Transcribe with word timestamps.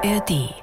ARD 0.00 0.54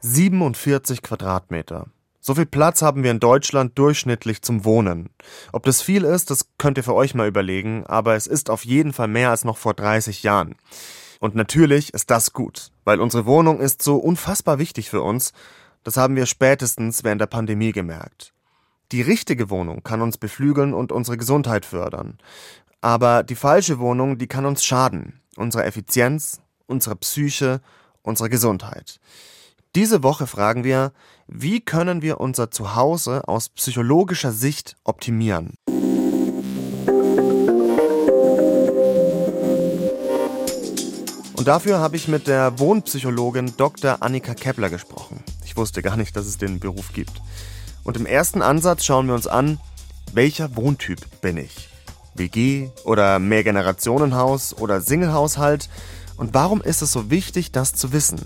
47 0.00 1.02
Quadratmeter. 1.02 1.88
So 2.20 2.36
viel 2.36 2.46
Platz 2.46 2.82
haben 2.82 3.02
wir 3.02 3.10
in 3.10 3.18
Deutschland 3.18 3.76
durchschnittlich 3.76 4.42
zum 4.42 4.64
Wohnen. 4.64 5.10
Ob 5.50 5.64
das 5.64 5.82
viel 5.82 6.04
ist, 6.04 6.30
das 6.30 6.46
könnt 6.56 6.78
ihr 6.78 6.84
für 6.84 6.94
euch 6.94 7.16
mal 7.16 7.26
überlegen, 7.26 7.84
aber 7.86 8.14
es 8.14 8.28
ist 8.28 8.48
auf 8.48 8.64
jeden 8.64 8.92
Fall 8.92 9.08
mehr 9.08 9.30
als 9.30 9.44
noch 9.44 9.56
vor 9.56 9.74
30 9.74 10.22
Jahren. 10.22 10.54
Und 11.18 11.34
natürlich 11.34 11.92
ist 11.94 12.12
das 12.12 12.32
gut, 12.32 12.70
weil 12.84 13.00
unsere 13.00 13.26
Wohnung 13.26 13.58
ist 13.58 13.82
so 13.82 13.96
unfassbar 13.96 14.60
wichtig 14.60 14.88
für 14.88 15.02
uns. 15.02 15.32
Das 15.82 15.96
haben 15.96 16.14
wir 16.14 16.26
spätestens 16.26 17.02
während 17.02 17.20
der 17.20 17.26
Pandemie 17.26 17.72
gemerkt. 17.72 18.32
Die 18.92 19.02
richtige 19.02 19.50
Wohnung 19.50 19.82
kann 19.82 20.00
uns 20.00 20.16
beflügeln 20.16 20.74
und 20.74 20.92
unsere 20.92 21.16
Gesundheit 21.16 21.66
fördern. 21.66 22.18
Aber 22.82 23.24
die 23.24 23.34
falsche 23.34 23.80
Wohnung, 23.80 24.16
die 24.16 24.28
kann 24.28 24.46
uns 24.46 24.64
schaden. 24.64 25.20
Unsere 25.34 25.64
Effizienz, 25.64 26.40
unsere 26.68 26.94
Psyche, 26.94 27.60
unsere 28.08 28.28
Gesundheit. 28.28 28.98
Diese 29.74 30.02
Woche 30.02 30.26
fragen 30.26 30.64
wir, 30.64 30.92
wie 31.28 31.60
können 31.60 32.02
wir 32.02 32.20
unser 32.20 32.50
Zuhause 32.50 33.28
aus 33.28 33.50
psychologischer 33.50 34.32
Sicht 34.32 34.76
optimieren? 34.82 35.54
Und 41.36 41.46
dafür 41.46 41.78
habe 41.78 41.96
ich 41.96 42.08
mit 42.08 42.26
der 42.26 42.58
Wohnpsychologin 42.58 43.56
Dr. 43.56 44.02
Annika 44.02 44.34
Kepler 44.34 44.70
gesprochen. 44.70 45.22
Ich 45.44 45.56
wusste 45.56 45.82
gar 45.82 45.96
nicht, 45.96 46.16
dass 46.16 46.26
es 46.26 46.38
den 46.38 46.58
Beruf 46.58 46.92
gibt. 46.92 47.22
Und 47.84 47.96
im 47.96 48.06
ersten 48.06 48.42
Ansatz 48.42 48.84
schauen 48.84 49.06
wir 49.06 49.14
uns 49.14 49.26
an, 49.26 49.60
welcher 50.12 50.56
Wohntyp 50.56 51.20
bin 51.20 51.36
ich? 51.36 51.68
WG 52.14 52.70
oder 52.84 53.18
Mehrgenerationenhaus 53.18 54.56
oder 54.56 54.80
Singlehaushalt? 54.80 55.68
Und 56.18 56.34
warum 56.34 56.60
ist 56.60 56.82
es 56.82 56.92
so 56.92 57.10
wichtig, 57.10 57.52
das 57.52 57.72
zu 57.72 57.92
wissen? 57.92 58.20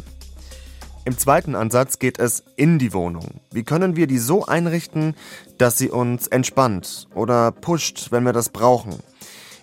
Im 1.05 1.19
zweiten 1.19 1.55
Ansatz 1.55 1.99
geht 1.99 2.19
es 2.19 2.43
in 2.57 2.79
die 2.79 2.93
Wohnung. 2.93 3.41
Wie 3.51 3.65
können 3.65 3.97
wir 3.97 4.07
die 4.07 4.19
so 4.19 4.47
einrichten, 4.47 5.15
dass 5.59 5.77
sie 5.77 5.91
uns 5.91 6.27
entspannt 6.27 7.09
oder 7.15 7.53
pusht, 7.53 8.11
wenn 8.11 8.25
wir 8.25 8.33
das 8.33 8.49
brauchen? 8.49 8.99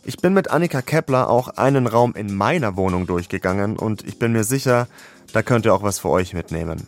Ich 0.03 0.17
bin 0.17 0.33
mit 0.33 0.51
Annika 0.51 0.81
Kepler 0.81 1.29
auch 1.29 1.49
einen 1.49 1.87
Raum 1.87 2.13
in 2.15 2.35
meiner 2.35 2.75
Wohnung 2.75 3.07
durchgegangen 3.07 3.77
und 3.77 4.05
ich 4.05 4.19
bin 4.19 4.31
mir 4.31 4.43
sicher, 4.43 4.87
da 5.33 5.41
könnt 5.41 5.65
ihr 5.65 5.73
auch 5.73 5.83
was 5.83 5.99
für 5.99 6.09
euch 6.09 6.33
mitnehmen. 6.33 6.87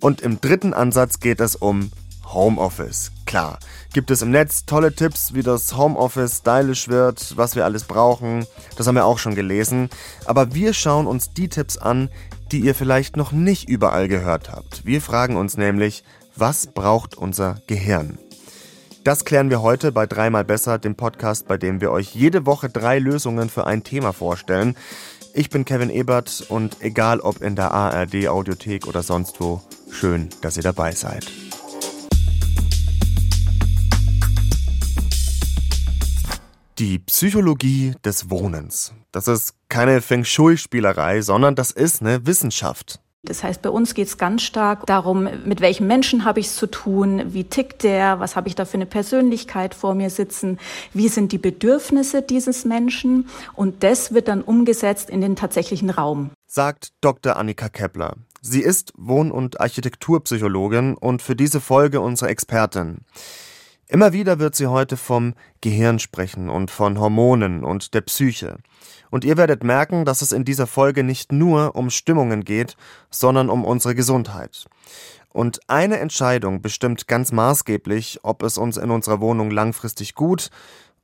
Und 0.00 0.20
im 0.20 0.40
dritten 0.40 0.74
Ansatz 0.74 1.20
geht 1.20 1.40
es 1.40 1.56
um 1.56 1.90
Homeoffice. 2.34 3.12
Klar, 3.26 3.58
gibt 3.92 4.10
es 4.10 4.22
im 4.22 4.30
Netz 4.30 4.66
tolle 4.66 4.94
Tipps, 4.94 5.34
wie 5.34 5.42
das 5.42 5.76
Homeoffice 5.76 6.38
stylisch 6.38 6.88
wird, 6.88 7.36
was 7.36 7.56
wir 7.56 7.64
alles 7.64 7.84
brauchen. 7.84 8.46
Das 8.76 8.86
haben 8.86 8.94
wir 8.94 9.04
auch 9.04 9.18
schon 9.18 9.34
gelesen. 9.34 9.90
Aber 10.24 10.54
wir 10.54 10.74
schauen 10.74 11.06
uns 11.06 11.32
die 11.32 11.48
Tipps 11.48 11.76
an, 11.76 12.08
die 12.50 12.60
ihr 12.60 12.74
vielleicht 12.74 13.16
noch 13.16 13.32
nicht 13.32 13.68
überall 13.68 14.08
gehört 14.08 14.50
habt. 14.50 14.84
Wir 14.84 15.00
fragen 15.00 15.36
uns 15.36 15.56
nämlich, 15.56 16.04
was 16.36 16.66
braucht 16.66 17.16
unser 17.16 17.56
Gehirn? 17.66 18.18
Das 19.04 19.24
klären 19.24 19.50
wir 19.50 19.62
heute 19.62 19.90
bei 19.90 20.06
Dreimal 20.06 20.44
Besser, 20.44 20.78
dem 20.78 20.94
Podcast, 20.94 21.48
bei 21.48 21.56
dem 21.56 21.80
wir 21.80 21.90
euch 21.90 22.14
jede 22.14 22.46
Woche 22.46 22.68
drei 22.68 22.98
Lösungen 23.00 23.48
für 23.48 23.66
ein 23.66 23.82
Thema 23.82 24.12
vorstellen. 24.12 24.76
Ich 25.34 25.50
bin 25.50 25.64
Kevin 25.64 25.90
Ebert 25.90 26.44
und 26.48 26.76
egal 26.80 27.20
ob 27.20 27.42
in 27.42 27.56
der 27.56 27.72
ARD 27.72 28.28
Audiothek 28.28 28.86
oder 28.86 29.02
sonst 29.02 29.40
wo, 29.40 29.60
schön, 29.90 30.28
dass 30.42 30.56
ihr 30.56 30.62
dabei 30.62 30.92
seid. 30.92 31.41
Die 36.82 36.98
Psychologie 36.98 37.94
des 38.04 38.28
Wohnens. 38.28 38.92
Das 39.12 39.28
ist 39.28 39.54
keine 39.68 40.00
Feng 40.00 40.24
Shui-Spielerei, 40.24 41.22
sondern 41.22 41.54
das 41.54 41.70
ist 41.70 42.00
eine 42.00 42.26
Wissenschaft. 42.26 42.98
Das 43.22 43.44
heißt, 43.44 43.62
bei 43.62 43.70
uns 43.70 43.94
geht 43.94 44.08
es 44.08 44.18
ganz 44.18 44.42
stark 44.42 44.84
darum, 44.86 45.28
mit 45.44 45.60
welchem 45.60 45.86
Menschen 45.86 46.24
habe 46.24 46.40
ich 46.40 46.46
es 46.46 46.56
zu 46.56 46.66
tun, 46.66 47.22
wie 47.32 47.44
tickt 47.44 47.84
der, 47.84 48.18
was 48.18 48.34
habe 48.34 48.48
ich 48.48 48.56
da 48.56 48.64
für 48.64 48.78
eine 48.78 48.86
Persönlichkeit 48.86 49.76
vor 49.76 49.94
mir 49.94 50.10
sitzen, 50.10 50.58
wie 50.92 51.06
sind 51.06 51.30
die 51.30 51.38
Bedürfnisse 51.38 52.20
dieses 52.20 52.64
Menschen 52.64 53.28
und 53.54 53.84
das 53.84 54.12
wird 54.12 54.26
dann 54.26 54.42
umgesetzt 54.42 55.08
in 55.08 55.20
den 55.20 55.36
tatsächlichen 55.36 55.88
Raum. 55.88 56.32
Sagt 56.48 56.88
Dr. 57.00 57.36
Annika 57.36 57.68
Kepler. 57.68 58.16
Sie 58.40 58.60
ist 58.60 58.92
Wohn- 58.96 59.30
und 59.30 59.60
Architekturpsychologin 59.60 60.96
und 60.96 61.22
für 61.22 61.36
diese 61.36 61.60
Folge 61.60 62.00
unsere 62.00 62.28
Expertin. 62.28 63.02
Immer 63.92 64.14
wieder 64.14 64.38
wird 64.38 64.54
sie 64.54 64.68
heute 64.68 64.96
vom 64.96 65.34
Gehirn 65.60 65.98
sprechen 65.98 66.48
und 66.48 66.70
von 66.70 66.98
Hormonen 66.98 67.62
und 67.62 67.92
der 67.92 68.00
Psyche. 68.00 68.56
Und 69.10 69.22
ihr 69.22 69.36
werdet 69.36 69.64
merken, 69.64 70.06
dass 70.06 70.22
es 70.22 70.32
in 70.32 70.46
dieser 70.46 70.66
Folge 70.66 71.04
nicht 71.04 71.30
nur 71.30 71.76
um 71.76 71.90
Stimmungen 71.90 72.42
geht, 72.42 72.78
sondern 73.10 73.50
um 73.50 73.66
unsere 73.66 73.94
Gesundheit. 73.94 74.64
Und 75.28 75.60
eine 75.68 75.98
Entscheidung 75.98 76.62
bestimmt 76.62 77.06
ganz 77.06 77.32
maßgeblich, 77.32 78.20
ob 78.22 78.42
es 78.42 78.56
uns 78.56 78.78
in 78.78 78.90
unserer 78.90 79.20
Wohnung 79.20 79.50
langfristig 79.50 80.14
gut 80.14 80.48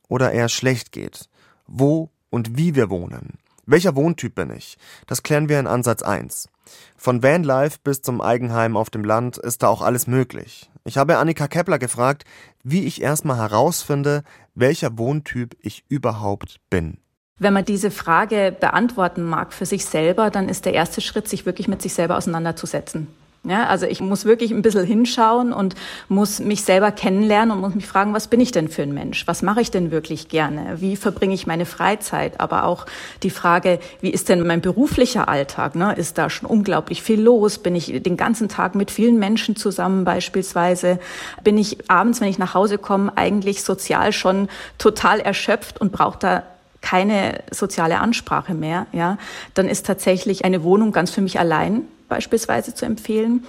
oder 0.08 0.32
eher 0.32 0.48
schlecht 0.48 0.90
geht. 0.90 1.28
Wo 1.66 2.08
und 2.30 2.56
wie 2.56 2.74
wir 2.74 2.88
wohnen. 2.88 3.34
Welcher 3.66 3.96
Wohntyp 3.96 4.34
bin 4.34 4.50
ich? 4.50 4.78
Das 5.06 5.22
klären 5.22 5.50
wir 5.50 5.60
in 5.60 5.66
Ansatz 5.66 6.00
1. 6.00 6.48
Von 6.96 7.22
Vanlife 7.22 7.78
bis 7.84 8.00
zum 8.00 8.22
Eigenheim 8.22 8.78
auf 8.78 8.88
dem 8.88 9.04
Land 9.04 9.36
ist 9.36 9.62
da 9.62 9.68
auch 9.68 9.82
alles 9.82 10.06
möglich. 10.06 10.70
Ich 10.84 10.96
habe 10.96 11.18
Annika 11.18 11.48
Kepler 11.48 11.78
gefragt, 11.78 12.24
wie 12.70 12.84
ich 12.84 13.02
erstmal 13.02 13.38
herausfinde, 13.38 14.22
welcher 14.54 14.98
Wohntyp 14.98 15.56
ich 15.60 15.84
überhaupt 15.88 16.60
bin. 16.70 16.98
Wenn 17.38 17.52
man 17.52 17.64
diese 17.64 17.90
Frage 17.90 18.54
beantworten 18.58 19.22
mag 19.22 19.52
für 19.52 19.66
sich 19.66 19.84
selber, 19.84 20.30
dann 20.30 20.48
ist 20.48 20.64
der 20.64 20.74
erste 20.74 21.00
Schritt, 21.00 21.28
sich 21.28 21.46
wirklich 21.46 21.68
mit 21.68 21.80
sich 21.82 21.94
selber 21.94 22.16
auseinanderzusetzen. 22.16 23.06
Ja, 23.44 23.66
also 23.66 23.86
ich 23.86 24.00
muss 24.00 24.24
wirklich 24.24 24.50
ein 24.50 24.62
bisschen 24.62 24.84
hinschauen 24.84 25.52
und 25.52 25.74
muss 26.08 26.40
mich 26.40 26.64
selber 26.64 26.90
kennenlernen 26.90 27.52
und 27.52 27.60
muss 27.60 27.74
mich 27.74 27.86
fragen, 27.86 28.12
was 28.12 28.26
bin 28.26 28.40
ich 28.40 28.50
denn 28.50 28.68
für 28.68 28.82
ein 28.82 28.92
Mensch? 28.92 29.26
Was 29.26 29.42
mache 29.42 29.60
ich 29.60 29.70
denn 29.70 29.90
wirklich 29.90 30.28
gerne? 30.28 30.80
Wie 30.80 30.96
verbringe 30.96 31.34
ich 31.34 31.46
meine 31.46 31.64
Freizeit? 31.64 32.40
Aber 32.40 32.64
auch 32.64 32.84
die 33.22 33.30
Frage, 33.30 33.78
wie 34.00 34.10
ist 34.10 34.28
denn 34.28 34.44
mein 34.44 34.60
beruflicher 34.60 35.28
Alltag? 35.28 35.76
Ne? 35.76 35.94
Ist 35.94 36.18
da 36.18 36.30
schon 36.30 36.50
unglaublich 36.50 37.02
viel 37.02 37.20
los? 37.20 37.58
Bin 37.58 37.76
ich 37.76 38.02
den 38.02 38.16
ganzen 38.16 38.48
Tag 38.48 38.74
mit 38.74 38.90
vielen 38.90 39.18
Menschen 39.18 39.54
zusammen 39.54 40.04
beispielsweise? 40.04 40.98
Bin 41.44 41.56
ich 41.56 41.88
abends, 41.88 42.20
wenn 42.20 42.28
ich 42.28 42.38
nach 42.38 42.54
Hause 42.54 42.76
komme, 42.76 43.12
eigentlich 43.16 43.62
sozial 43.62 44.12
schon 44.12 44.48
total 44.78 45.20
erschöpft 45.20 45.80
und 45.80 45.92
brauche 45.92 46.18
da 46.18 46.42
keine 46.80 47.42
soziale 47.50 48.00
Ansprache 48.00 48.54
mehr, 48.54 48.86
ja, 48.92 49.18
dann 49.54 49.68
ist 49.68 49.86
tatsächlich 49.86 50.44
eine 50.44 50.62
Wohnung 50.62 50.92
ganz 50.92 51.10
für 51.10 51.20
mich 51.20 51.40
allein 51.40 51.82
beispielsweise 52.08 52.74
zu 52.74 52.84
empfehlen 52.84 53.44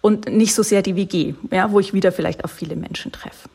und 0.00 0.28
nicht 0.28 0.54
so 0.54 0.62
sehr 0.62 0.82
die 0.82 0.96
WG, 0.96 1.34
ja, 1.50 1.72
wo 1.72 1.80
ich 1.80 1.94
wieder 1.94 2.12
vielleicht 2.12 2.44
auf 2.44 2.50
viele 2.50 2.76
Menschen 2.76 3.12
treffe. 3.12 3.48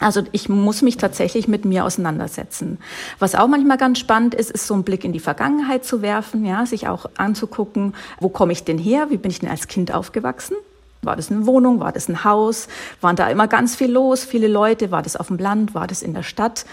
Also 0.00 0.22
ich 0.32 0.48
muss 0.48 0.82
mich 0.82 0.96
tatsächlich 0.96 1.48
mit 1.48 1.64
mir 1.64 1.84
auseinandersetzen. 1.84 2.78
Was 3.18 3.34
auch 3.34 3.46
manchmal 3.46 3.78
ganz 3.78 3.98
spannend 3.98 4.34
ist, 4.34 4.50
ist 4.50 4.66
so 4.66 4.74
einen 4.74 4.82
Blick 4.82 5.04
in 5.04 5.12
die 5.12 5.20
Vergangenheit 5.20 5.84
zu 5.84 6.02
werfen, 6.02 6.44
ja, 6.44 6.66
sich 6.66 6.88
auch 6.88 7.06
anzugucken, 7.16 7.94
wo 8.20 8.28
komme 8.28 8.52
ich 8.52 8.64
denn 8.64 8.78
her, 8.78 9.06
wie 9.10 9.16
bin 9.16 9.30
ich 9.30 9.40
denn 9.40 9.50
als 9.50 9.68
Kind 9.68 9.94
aufgewachsen? 9.94 10.56
War 11.02 11.16
das 11.16 11.30
eine 11.30 11.46
Wohnung? 11.46 11.80
War 11.80 11.92
das 11.92 12.08
ein 12.08 12.24
Haus? 12.24 12.68
Waren 13.00 13.16
da 13.16 13.28
immer 13.28 13.46
ganz 13.46 13.76
viel 13.76 13.90
los? 13.90 14.24
Viele 14.24 14.48
Leute? 14.48 14.90
War 14.90 15.02
das 15.02 15.16
auf 15.16 15.28
dem 15.28 15.38
Land? 15.38 15.74
War 15.74 15.86
das 15.86 16.02
in 16.02 16.14
der 16.14 16.22
Stadt? 16.22 16.64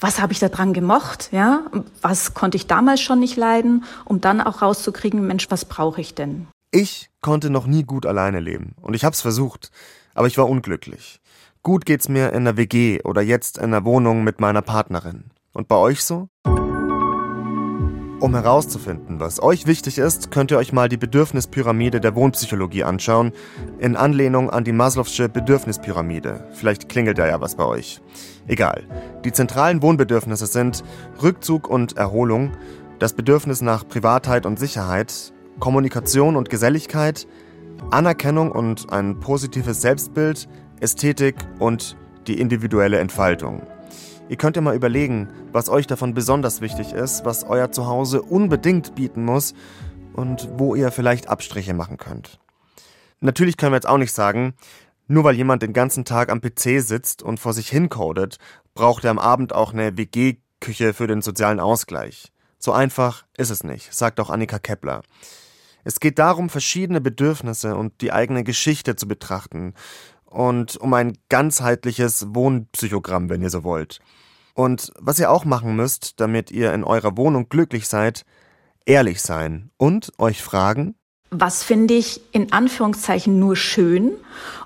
Was 0.00 0.20
habe 0.20 0.32
ich 0.32 0.38
da 0.38 0.48
dran 0.48 0.72
gemocht? 0.72 1.28
Ja? 1.32 1.62
Was 2.02 2.34
konnte 2.34 2.56
ich 2.56 2.66
damals 2.66 3.00
schon 3.00 3.20
nicht 3.20 3.36
leiden? 3.36 3.84
Um 4.04 4.20
dann 4.20 4.40
auch 4.40 4.62
rauszukriegen, 4.62 5.26
Mensch, 5.26 5.50
was 5.50 5.64
brauche 5.66 6.00
ich 6.00 6.14
denn? 6.14 6.46
Ich 6.76 7.08
konnte 7.20 7.50
noch 7.50 7.68
nie 7.68 7.84
gut 7.84 8.04
alleine 8.04 8.40
leben 8.40 8.74
und 8.80 8.94
ich 8.94 9.04
hab's 9.04 9.20
versucht, 9.20 9.70
aber 10.12 10.26
ich 10.26 10.36
war 10.38 10.48
unglücklich. 10.48 11.20
Gut 11.62 11.86
geht's 11.86 12.08
mir 12.08 12.32
in 12.32 12.44
der 12.44 12.56
WG 12.56 13.00
oder 13.04 13.22
jetzt 13.22 13.58
in 13.58 13.70
der 13.70 13.84
Wohnung 13.84 14.24
mit 14.24 14.40
meiner 14.40 14.60
Partnerin. 14.60 15.30
Und 15.52 15.68
bei 15.68 15.76
euch 15.76 16.02
so? 16.02 16.30
Um 18.18 18.34
herauszufinden, 18.34 19.20
was 19.20 19.40
euch 19.40 19.68
wichtig 19.68 19.98
ist, 19.98 20.32
könnt 20.32 20.50
ihr 20.50 20.58
euch 20.58 20.72
mal 20.72 20.88
die 20.88 20.96
Bedürfnispyramide 20.96 22.00
der 22.00 22.16
Wohnpsychologie 22.16 22.82
anschauen, 22.82 23.30
in 23.78 23.94
Anlehnung 23.94 24.50
an 24.50 24.64
die 24.64 24.72
Maslow'sche 24.72 25.28
Bedürfnispyramide. 25.28 26.48
Vielleicht 26.54 26.88
klingelt 26.88 27.18
da 27.18 27.28
ja 27.28 27.40
was 27.40 27.54
bei 27.54 27.66
euch. 27.66 28.00
Egal. 28.48 28.82
Die 29.24 29.30
zentralen 29.30 29.80
Wohnbedürfnisse 29.80 30.46
sind 30.46 30.82
Rückzug 31.22 31.70
und 31.70 31.96
Erholung, 31.96 32.50
das 32.98 33.12
Bedürfnis 33.12 33.60
nach 33.60 33.86
Privatheit 33.86 34.44
und 34.44 34.58
Sicherheit, 34.58 35.33
Kommunikation 35.60 36.36
und 36.36 36.50
Geselligkeit, 36.50 37.26
Anerkennung 37.90 38.50
und 38.52 38.92
ein 38.92 39.20
positives 39.20 39.80
Selbstbild, 39.80 40.48
Ästhetik 40.80 41.36
und 41.58 41.96
die 42.26 42.40
individuelle 42.40 42.98
Entfaltung. 42.98 43.62
Ihr 44.28 44.36
könnt 44.36 44.56
ja 44.56 44.62
mal 44.62 44.74
überlegen, 44.74 45.28
was 45.52 45.68
euch 45.68 45.86
davon 45.86 46.14
besonders 46.14 46.60
wichtig 46.60 46.92
ist, 46.92 47.24
was 47.24 47.44
euer 47.44 47.70
Zuhause 47.70 48.22
unbedingt 48.22 48.94
bieten 48.94 49.24
muss 49.24 49.54
und 50.14 50.48
wo 50.56 50.74
ihr 50.74 50.90
vielleicht 50.90 51.28
Abstriche 51.28 51.74
machen 51.74 51.98
könnt. 51.98 52.38
Natürlich 53.20 53.56
können 53.56 53.72
wir 53.72 53.76
jetzt 53.76 53.88
auch 53.88 53.98
nicht 53.98 54.12
sagen, 54.12 54.54
nur 55.06 55.24
weil 55.24 55.34
jemand 55.34 55.62
den 55.62 55.74
ganzen 55.74 56.04
Tag 56.04 56.30
am 56.30 56.40
PC 56.40 56.80
sitzt 56.80 57.22
und 57.22 57.38
vor 57.38 57.52
sich 57.52 57.68
hincodet, 57.68 58.38
braucht 58.74 59.04
er 59.04 59.10
am 59.10 59.18
Abend 59.18 59.54
auch 59.54 59.72
eine 59.72 59.96
WG-Küche 59.98 60.94
für 60.94 61.06
den 61.06 61.20
sozialen 61.20 61.60
Ausgleich. 61.60 62.32
So 62.58 62.72
einfach 62.72 63.26
ist 63.36 63.50
es 63.50 63.62
nicht, 63.62 63.92
sagt 63.92 64.18
auch 64.20 64.30
Annika 64.30 64.58
Kepler. 64.58 65.02
Es 65.84 66.00
geht 66.00 66.18
darum, 66.18 66.48
verschiedene 66.48 67.00
Bedürfnisse 67.00 67.76
und 67.76 68.00
die 68.00 68.12
eigene 68.12 68.42
Geschichte 68.42 68.96
zu 68.96 69.06
betrachten 69.06 69.74
und 70.24 70.76
um 70.76 70.92
ein 70.94 71.16
ganzheitliches 71.28 72.34
Wohnpsychogramm, 72.34 73.28
wenn 73.28 73.42
ihr 73.42 73.50
so 73.50 73.62
wollt. 73.62 74.00
Und 74.54 74.92
was 74.98 75.18
ihr 75.18 75.30
auch 75.30 75.44
machen 75.44 75.76
müsst, 75.76 76.20
damit 76.20 76.50
ihr 76.50 76.72
in 76.72 76.84
eurer 76.84 77.16
Wohnung 77.16 77.48
glücklich 77.48 77.86
seid, 77.86 78.24
ehrlich 78.86 79.20
sein 79.20 79.70
und 79.76 80.12
euch 80.18 80.42
fragen, 80.42 80.96
was 81.40 81.64
finde 81.64 81.94
ich 81.94 82.20
in 82.32 82.52
Anführungszeichen 82.52 83.38
nur 83.38 83.56
schön 83.56 84.12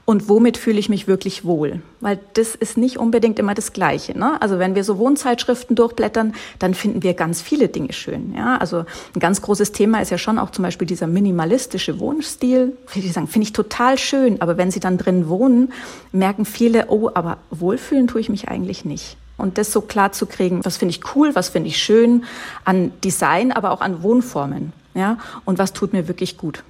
und 0.05 0.29
womit 0.29 0.57
fühle 0.57 0.79
ich 0.79 0.89
mich 0.89 1.07
wirklich 1.07 1.45
wohl? 1.45 1.83
Weil 2.01 2.19
das 2.35 2.55
ist 2.55 2.77
nicht 2.77 2.99
unbedingt 2.99 3.39
immer 3.39 3.55
das 3.55 3.73
Gleiche. 3.73 4.19
Ne? 4.19 4.41
Also 4.41 4.59
wenn 4.59 4.75
wir 4.75 4.85
so 4.85 4.99
Wohnzeitschriften 4.99 5.77
durchblättern, 5.77 6.35
dann 6.59 6.75
finden 6.75 7.03
wir 7.03 7.15
ganz 7.15 7.41
viele 7.41 7.69
Dinge 7.69 7.93
schön. 7.93 8.35
Ja? 8.37 8.59
Also 8.59 8.85
ein 9.15 9.21
ganz 9.21 9.41
großes 9.41 9.73
Thema 9.73 10.01
ist 10.01 10.11
ja 10.11 10.19
schon 10.19 10.39
auch 10.39 10.51
zum 10.51 10.63
Beispiel 10.63 10.87
dieser 10.87 11.07
minimalistische 11.07 12.01
Wohnstil. 12.01 12.77
Viele 12.87 13.11
sagen, 13.11 13.29
finde 13.29 13.47
ich 13.47 13.53
total 13.53 13.99
schön, 13.99 14.41
aber 14.43 14.57
wenn 14.59 14.71
sie 14.71 14.81
dann 14.81 14.99
drin 14.99 15.29
wohnen, 15.29 15.73
merken 16.13 16.45
viele, 16.45 16.87
oh, 16.89 17.11
aber 17.15 17.39
wohlfühlen 17.51 18.09
tue 18.09 18.21
ich 18.21 18.29
mich 18.29 18.49
eigentlich 18.49 18.85
nicht. 18.85 19.17
Und 19.39 19.57
das 19.57 19.73
so 19.73 19.81
klar 19.81 20.13
zu 20.13 20.27
kriegen, 20.27 20.65
was 20.65 20.77
finde 20.77 20.91
ich 20.91 21.15
cool, 21.15 21.35
was 21.35 21.49
finde 21.49 21.69
ich 21.69 21.79
schön 21.79 22.25
an 22.65 22.93
Design, 23.05 23.53
aber 23.53 23.71
auch 23.71 23.81
an 23.81 24.03
Wohnformen. 24.03 24.73
Ja? 24.99 25.17
Und 25.45 25.61
was 25.61 25.73
tut 25.73 25.93
mir 25.93 26.09
wirklich 26.09 26.37
gut. 26.37 26.65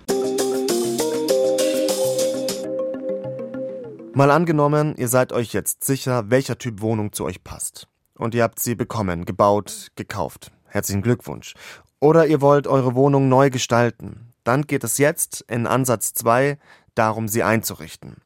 Mal 4.12 4.30
angenommen, 4.30 4.94
ihr 4.96 5.08
seid 5.08 5.32
euch 5.32 5.54
jetzt 5.54 5.84
sicher, 5.84 6.30
welcher 6.30 6.58
Typ 6.58 6.82
Wohnung 6.82 7.12
zu 7.12 7.24
euch 7.24 7.42
passt. 7.42 7.88
Und 8.16 8.34
ihr 8.34 8.42
habt 8.42 8.58
sie 8.58 8.74
bekommen, 8.74 9.24
gebaut, 9.24 9.88
gekauft. 9.96 10.50
Herzlichen 10.66 11.00
Glückwunsch. 11.00 11.54
Oder 12.00 12.26
ihr 12.26 12.42
wollt 12.42 12.66
eure 12.66 12.94
Wohnung 12.94 13.30
neu 13.30 13.48
gestalten. 13.48 14.34
Dann 14.44 14.62
geht 14.62 14.84
es 14.84 14.98
jetzt 14.98 15.44
in 15.48 15.66
Ansatz 15.66 16.12
2 16.12 16.58
darum, 16.94 17.28
sie 17.28 17.42
einzurichten. 17.42 18.16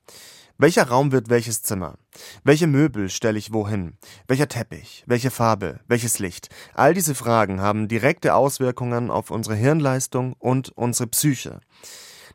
Welcher 0.62 0.87
Raum 0.87 1.11
wird 1.11 1.29
welches 1.29 1.64
Zimmer? 1.64 1.99
Welche 2.44 2.69
Möbel 2.69 3.11
stelle 3.11 3.37
ich 3.37 3.53
wohin? 3.53 3.94
Welcher 4.29 4.47
Teppich? 4.47 5.03
Welche 5.09 5.32
Farbe? 5.32 5.81
Welches 5.88 6.20
Licht? 6.20 6.50
All 6.73 6.94
diese 6.94 7.17
Fragen 7.17 7.61
haben 7.61 7.88
direkte 7.88 8.37
Auswirkungen 8.37 9.11
auf 9.11 9.32
unsere 9.32 9.56
Hirnleistung 9.56 10.35
und 10.35 10.69
unsere 10.69 11.09
Psyche. 11.09 11.59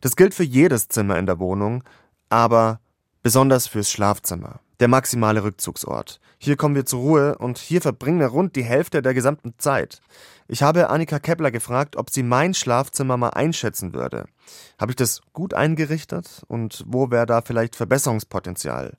Das 0.01 0.17
gilt 0.17 0.33
für 0.33 0.43
jedes 0.43 0.89
Zimmer 0.89 1.17
in 1.17 1.25
der 1.25 1.39
Wohnung, 1.39 1.85
aber 2.27 2.81
besonders 3.23 3.65
fürs 3.65 3.89
Schlafzimmer, 3.89 4.59
der 4.79 4.87
maximale 4.87 5.43
Rückzugsort. 5.43 6.19
Hier 6.37 6.55
kommen 6.55 6.75
wir 6.75 6.85
zur 6.85 6.99
Ruhe 6.99 7.37
und 7.37 7.57
hier 7.57 7.81
verbringen 7.81 8.19
wir 8.19 8.27
rund 8.27 8.55
die 8.55 8.63
Hälfte 8.63 9.01
der 9.01 9.13
gesamten 9.13 9.55
Zeit. 9.57 10.01
Ich 10.47 10.63
habe 10.63 10.89
Annika 10.89 11.19
Kepler 11.19 11.51
gefragt, 11.51 11.95
ob 11.95 12.09
sie 12.09 12.23
mein 12.23 12.53
Schlafzimmer 12.53 13.17
mal 13.17 13.29
einschätzen 13.29 13.93
würde. 13.93 14.25
Habe 14.79 14.91
ich 14.91 14.95
das 14.95 15.21
gut 15.33 15.53
eingerichtet 15.53 16.43
und 16.47 16.85
wo 16.87 17.11
wäre 17.11 17.25
da 17.25 17.41
vielleicht 17.41 17.75
Verbesserungspotenzial? 17.75 18.97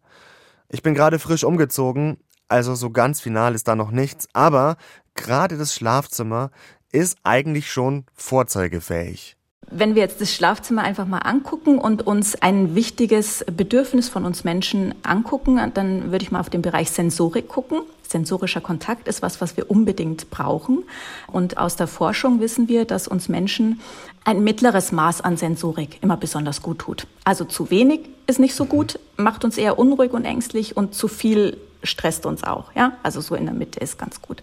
Ich 0.69 0.83
bin 0.83 0.95
gerade 0.95 1.19
frisch 1.19 1.45
umgezogen, 1.45 2.19
also 2.49 2.75
so 2.75 2.91
ganz 2.91 3.21
final 3.21 3.55
ist 3.55 3.69
da 3.69 3.77
noch 3.77 3.91
nichts, 3.91 4.29
aber 4.33 4.77
gerade 5.15 5.57
das 5.57 5.75
Schlafzimmer 5.75 6.51
ist 6.93 7.19
eigentlich 7.23 7.71
schon 7.71 8.05
vorzeigefähig. 8.15 9.38
Wenn 9.71 9.95
wir 9.95 10.03
jetzt 10.03 10.21
das 10.21 10.33
Schlafzimmer 10.33 10.83
einfach 10.83 11.07
mal 11.07 11.19
angucken 11.19 11.79
und 11.79 12.07
uns 12.07 12.37
ein 12.37 12.75
wichtiges 12.75 13.45
Bedürfnis 13.55 14.09
von 14.09 14.25
uns 14.25 14.43
Menschen 14.43 14.95
angucken, 15.03 15.61
dann 15.75 16.11
würde 16.11 16.25
ich 16.25 16.31
mal 16.31 16.41
auf 16.41 16.49
den 16.49 16.63
Bereich 16.63 16.91
Sensorik 16.91 17.49
gucken. 17.49 17.81
Sensorischer 18.03 18.63
Kontakt 18.63 19.09
ist 19.09 19.21
was, 19.21 19.43
was 19.43 19.59
wir 19.59 19.71
unbedingt 19.71 20.31
brauchen. 20.31 20.85
Und 21.27 21.59
aus 21.59 21.77
der 21.77 21.87
Forschung 21.87 22.41
wissen 22.41 22.69
wir, 22.69 22.87
dass 22.87 23.09
uns 23.09 23.29
Menschen 23.29 23.81
ein 24.25 24.43
mittleres 24.43 24.91
Maß 24.91 25.21
an 25.21 25.37
Sensorik 25.37 25.99
immer 26.03 26.17
besonders 26.17 26.63
gut 26.63 26.79
tut. 26.79 27.07
Also 27.25 27.45
zu 27.45 27.71
wenig 27.71 28.01
ist 28.27 28.41
nicht 28.41 28.55
so 28.55 28.65
gut, 28.65 28.99
macht 29.19 29.45
uns 29.45 29.59
eher 29.59 29.79
unruhig 29.79 30.13
und 30.13 30.25
ängstlich 30.25 30.79
und 30.79 30.95
zu 30.95 31.09
viel 31.09 31.59
stresst 31.89 32.27
uns 32.27 32.45
auch. 32.45 32.73
Ja? 32.75 32.93
Also 33.03 33.21
so 33.21 33.35
in 33.35 33.47
der 33.47 33.55
Mitte 33.55 33.81
ist 33.81 33.99
ganz 33.99 34.23
gut. 34.23 34.43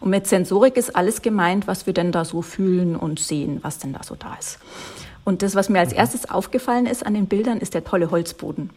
Und 0.00 0.10
mit 0.10 0.26
Sensorik 0.26 0.76
ist 0.76 0.96
alles 0.96 1.22
gemeint, 1.22 1.66
was 1.66 1.86
wir 1.86 1.94
denn 1.94 2.12
da 2.12 2.24
so 2.24 2.42
fühlen 2.42 2.96
und 2.96 3.18
sehen, 3.18 3.60
was 3.62 3.78
denn 3.78 3.92
da 3.92 4.02
so 4.02 4.14
da 4.14 4.34
ist. 4.38 4.58
Und 5.24 5.42
das, 5.42 5.54
was 5.54 5.68
mir 5.68 5.80
als 5.80 5.92
erstes 5.92 6.28
aufgefallen 6.28 6.86
ist 6.86 7.04
an 7.04 7.14
den 7.14 7.26
Bildern, 7.26 7.58
ist 7.58 7.74
der 7.74 7.84
tolle 7.84 8.10
Holzboden 8.10 8.70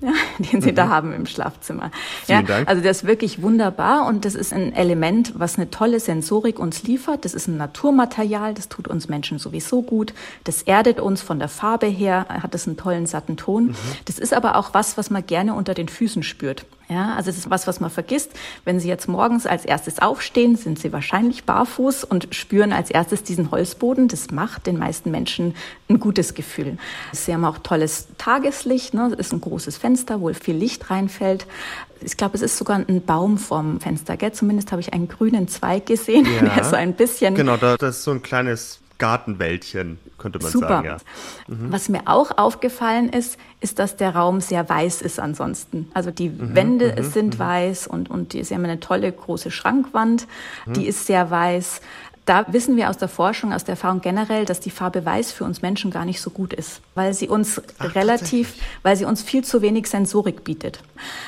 ja, 0.00 0.12
den 0.38 0.62
Sie 0.62 0.70
mhm. 0.70 0.76
da 0.76 0.88
haben 0.88 1.12
im 1.12 1.26
Schlafzimmer. 1.26 1.90
Vielen 2.24 2.40
ja, 2.40 2.46
Dank. 2.46 2.68
Also 2.68 2.82
das 2.82 2.98
ist 2.98 3.06
wirklich 3.06 3.42
wunderbar 3.42 4.06
und 4.06 4.24
das 4.24 4.34
ist 4.34 4.52
ein 4.52 4.74
Element, 4.74 5.34
was 5.36 5.56
eine 5.56 5.70
tolle 5.70 6.00
Sensorik 6.00 6.58
uns 6.58 6.84
liefert. 6.84 7.24
Das 7.24 7.34
ist 7.34 7.48
ein 7.48 7.58
Naturmaterial, 7.58 8.54
das 8.54 8.68
tut 8.68 8.88
uns 8.88 9.08
Menschen 9.08 9.38
sowieso 9.38 9.82
gut. 9.82 10.14
Das 10.44 10.62
erdet 10.62 11.00
uns 11.00 11.20
von 11.20 11.38
der 11.38 11.48
Farbe 11.48 11.86
her, 11.86 12.26
hat 12.28 12.54
es 12.54 12.66
einen 12.66 12.78
tollen 12.78 13.06
satten 13.06 13.36
Ton. 13.36 13.66
Mhm. 13.66 13.76
Das 14.06 14.18
ist 14.18 14.32
aber 14.32 14.56
auch 14.56 14.72
was, 14.72 14.96
was 14.96 15.10
man 15.10 15.26
gerne 15.26 15.54
unter 15.54 15.74
den 15.74 15.88
Füßen 15.88 16.22
spürt. 16.22 16.64
Ja, 16.90 17.14
also 17.14 17.30
es 17.30 17.38
ist 17.38 17.50
was, 17.50 17.68
was 17.68 17.78
man 17.78 17.88
vergisst. 17.88 18.32
Wenn 18.64 18.80
Sie 18.80 18.88
jetzt 18.88 19.06
morgens 19.06 19.46
als 19.46 19.64
erstes 19.64 20.00
aufstehen, 20.00 20.56
sind 20.56 20.80
Sie 20.80 20.92
wahrscheinlich 20.92 21.44
barfuß 21.44 22.02
und 22.02 22.34
spüren 22.34 22.72
als 22.72 22.90
erstes 22.90 23.22
diesen 23.22 23.52
Holzboden. 23.52 24.08
Das 24.08 24.32
macht 24.32 24.66
den 24.66 24.76
meisten 24.76 25.12
Menschen 25.12 25.54
ein 25.88 26.00
gutes 26.00 26.34
Gefühl. 26.34 26.78
Sie 27.12 27.32
haben 27.32 27.44
auch 27.44 27.58
tolles 27.58 28.08
Tageslicht. 28.18 28.92
Ne? 28.92 29.08
Das 29.10 29.20
ist 29.20 29.32
ein 29.32 29.40
großes 29.40 29.76
Fenster, 29.76 30.20
wo 30.20 30.32
viel 30.32 30.56
Licht 30.56 30.90
reinfällt. 30.90 31.46
Ich 32.00 32.16
glaube, 32.16 32.34
es 32.34 32.42
ist 32.42 32.58
sogar 32.58 32.78
ein 32.78 33.02
Baum 33.02 33.38
vorm 33.38 33.78
Fenster. 33.78 34.16
Gell? 34.16 34.32
Zumindest 34.32 34.72
habe 34.72 34.80
ich 34.80 34.92
einen 34.92 35.06
grünen 35.06 35.46
Zweig 35.46 35.86
gesehen, 35.86 36.26
ja. 36.42 36.54
der 36.54 36.64
so 36.64 36.74
ein 36.74 36.94
bisschen. 36.94 37.36
Genau, 37.36 37.56
das 37.56 37.80
ist 37.80 38.02
so 38.02 38.10
ein 38.10 38.22
kleines 38.22 38.79
Gartenwäldchen, 39.00 39.98
könnte 40.18 40.38
man 40.38 40.52
Super. 40.52 40.68
sagen. 40.68 40.86
Ja. 40.86 40.96
Mhm. 41.48 41.72
Was 41.72 41.88
mir 41.88 42.02
auch 42.04 42.38
aufgefallen 42.38 43.08
ist, 43.08 43.38
ist, 43.60 43.80
dass 43.80 43.96
der 43.96 44.14
Raum 44.14 44.40
sehr 44.40 44.68
weiß 44.68 45.02
ist 45.02 45.18
ansonsten. 45.18 45.90
Also 45.92 46.12
die 46.12 46.28
mhm. 46.28 46.54
Wände 46.54 46.94
mhm. 46.96 47.02
sind 47.10 47.34
mhm. 47.34 47.38
weiß 47.40 47.86
und, 47.88 48.08
und 48.08 48.34
die, 48.34 48.44
sie 48.44 48.54
haben 48.54 48.64
eine 48.64 48.78
tolle 48.78 49.10
große 49.10 49.50
Schrankwand, 49.50 50.28
mhm. 50.66 50.74
die 50.74 50.86
ist 50.86 51.06
sehr 51.06 51.30
weiß. 51.30 51.80
Da 52.26 52.44
wissen 52.48 52.76
wir 52.76 52.90
aus 52.90 52.98
der 52.98 53.08
Forschung, 53.08 53.52
aus 53.52 53.64
der 53.64 53.72
Erfahrung 53.72 54.02
generell, 54.02 54.44
dass 54.44 54.60
die 54.60 54.70
Farbe 54.70 55.04
Weiß 55.04 55.32
für 55.32 55.44
uns 55.44 55.62
Menschen 55.62 55.90
gar 55.90 56.04
nicht 56.04 56.20
so 56.20 56.30
gut 56.30 56.52
ist, 56.52 56.82
weil 56.94 57.14
sie 57.14 57.28
uns 57.28 57.60
Ach, 57.78 57.94
relativ, 57.94 58.54
weil 58.82 58.94
sie 58.96 59.06
uns 59.06 59.22
viel 59.22 59.42
zu 59.42 59.62
wenig 59.62 59.88
Sensorik 59.88 60.44
bietet. 60.44 60.80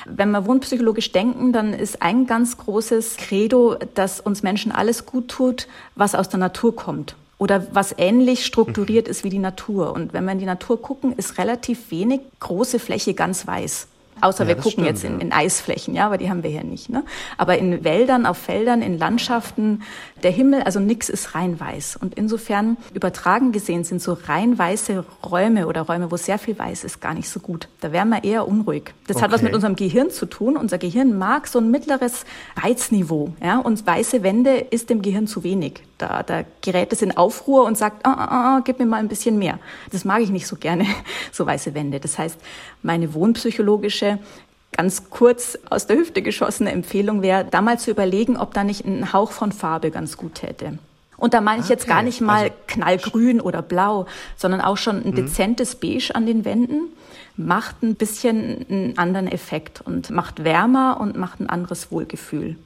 Wenn 0.04 0.30
wir 0.30 0.46
wohnpsychologisch 0.46 1.10
denken, 1.10 1.52
dann 1.52 1.72
ist 1.72 2.02
ein 2.02 2.26
ganz 2.26 2.58
großes 2.58 3.16
Credo, 3.16 3.76
dass 3.94 4.20
uns 4.20 4.42
Menschen 4.42 4.70
alles 4.70 5.06
gut 5.06 5.28
tut, 5.28 5.66
was 5.96 6.14
aus 6.14 6.28
der 6.28 6.38
Natur 6.38 6.76
kommt 6.76 7.16
oder 7.42 7.66
was 7.72 7.92
ähnlich 7.98 8.46
strukturiert 8.46 9.08
ist 9.08 9.24
wie 9.24 9.28
die 9.28 9.40
Natur. 9.40 9.92
Und 9.94 10.12
wenn 10.12 10.24
wir 10.24 10.30
in 10.30 10.38
die 10.38 10.46
Natur 10.46 10.80
gucken, 10.80 11.12
ist 11.16 11.38
relativ 11.38 11.90
wenig 11.90 12.20
große 12.38 12.78
Fläche 12.78 13.14
ganz 13.14 13.48
weiß. 13.48 13.88
Außer 14.20 14.44
ja, 14.44 14.48
wir 14.48 14.54
gucken 14.56 14.70
stimmt, 14.70 14.86
jetzt 14.86 15.04
in, 15.04 15.20
in, 15.20 15.32
Eisflächen, 15.32 15.94
ja, 15.94 16.06
aber 16.06 16.18
die 16.18 16.30
haben 16.30 16.42
wir 16.42 16.50
hier 16.50 16.62
nicht. 16.62 16.88
Ne? 16.88 17.04
Aber 17.38 17.58
in 17.58 17.82
Wäldern, 17.82 18.26
auf 18.26 18.38
Feldern, 18.38 18.82
in 18.82 18.98
Landschaften, 18.98 19.82
der 20.22 20.30
Himmel, 20.30 20.62
also 20.62 20.78
nichts 20.78 21.08
ist 21.08 21.34
rein 21.34 21.58
weiß. 21.58 21.96
Und 22.00 22.14
insofern 22.14 22.76
übertragen 22.94 23.50
gesehen 23.50 23.82
sind 23.82 24.00
so 24.00 24.16
rein 24.26 24.58
weiße 24.58 25.04
Räume 25.28 25.66
oder 25.66 25.82
Räume, 25.82 26.12
wo 26.12 26.16
sehr 26.16 26.38
viel 26.38 26.56
weiß 26.56 26.84
ist, 26.84 27.00
gar 27.00 27.14
nicht 27.14 27.28
so 27.28 27.40
gut. 27.40 27.68
Da 27.80 27.90
wären 27.92 28.10
wir 28.10 28.22
eher 28.22 28.46
unruhig. 28.46 28.94
Das 29.08 29.16
okay. 29.16 29.24
hat 29.24 29.32
was 29.32 29.42
mit 29.42 29.54
unserem 29.54 29.74
Gehirn 29.74 30.10
zu 30.10 30.26
tun. 30.26 30.56
Unser 30.56 30.78
Gehirn 30.78 31.18
mag 31.18 31.48
so 31.48 31.58
ein 31.58 31.70
mittleres 31.70 32.24
Reizniveau. 32.56 33.32
Ja? 33.42 33.58
Und 33.58 33.84
weiße 33.84 34.22
Wände 34.22 34.56
ist 34.58 34.90
dem 34.90 35.02
Gehirn 35.02 35.26
zu 35.26 35.42
wenig. 35.42 35.82
Da, 35.98 36.22
da 36.22 36.44
gerät 36.60 36.92
es 36.92 37.02
in 37.02 37.16
Aufruhr 37.16 37.64
und 37.64 37.76
sagt, 37.76 38.06
ah, 38.06 38.12
ah, 38.12 38.56
ah, 38.56 38.62
gib 38.64 38.78
mir 38.78 38.86
mal 38.86 38.98
ein 38.98 39.08
bisschen 39.08 39.38
mehr. 39.38 39.58
Das 39.90 40.04
mag 40.04 40.20
ich 40.20 40.30
nicht 40.30 40.46
so 40.46 40.56
gerne, 40.56 40.86
so 41.32 41.46
weiße 41.46 41.74
Wände. 41.74 41.98
Das 41.98 42.18
heißt, 42.18 42.38
meine 42.82 43.14
wohnpsychologische 43.14 44.18
ganz 44.72 45.10
kurz 45.10 45.58
aus 45.68 45.86
der 45.86 45.96
Hüfte 45.96 46.22
geschossene 46.22 46.72
Empfehlung 46.72 47.22
wäre, 47.22 47.44
da 47.44 47.60
mal 47.60 47.78
zu 47.78 47.90
überlegen, 47.90 48.36
ob 48.36 48.54
da 48.54 48.64
nicht 48.64 48.84
ein 48.84 49.12
Hauch 49.12 49.32
von 49.32 49.52
Farbe 49.52 49.90
ganz 49.90 50.16
gut 50.16 50.36
täte. 50.36 50.78
Und 51.18 51.34
da 51.34 51.40
meine 51.40 51.60
ich 51.60 51.66
okay. 51.66 51.74
jetzt 51.74 51.86
gar 51.86 52.02
nicht 52.02 52.20
mal 52.20 52.44
also, 52.44 52.54
knallgrün 52.66 53.40
oder 53.40 53.62
blau, 53.62 54.06
sondern 54.36 54.60
auch 54.60 54.76
schon 54.76 55.04
ein 55.04 55.10
mhm. 55.10 55.14
dezentes 55.14 55.76
Beige 55.76 56.14
an 56.14 56.26
den 56.26 56.44
Wänden 56.44 56.88
macht 57.36 57.82
ein 57.82 57.94
bisschen 57.94 58.66
einen 58.68 58.98
anderen 58.98 59.28
Effekt 59.28 59.80
und 59.80 60.10
macht 60.10 60.44
wärmer 60.44 60.98
und 61.00 61.16
macht 61.16 61.40
ein 61.40 61.48
anderes 61.48 61.90
Wohlgefühl. 61.90 62.56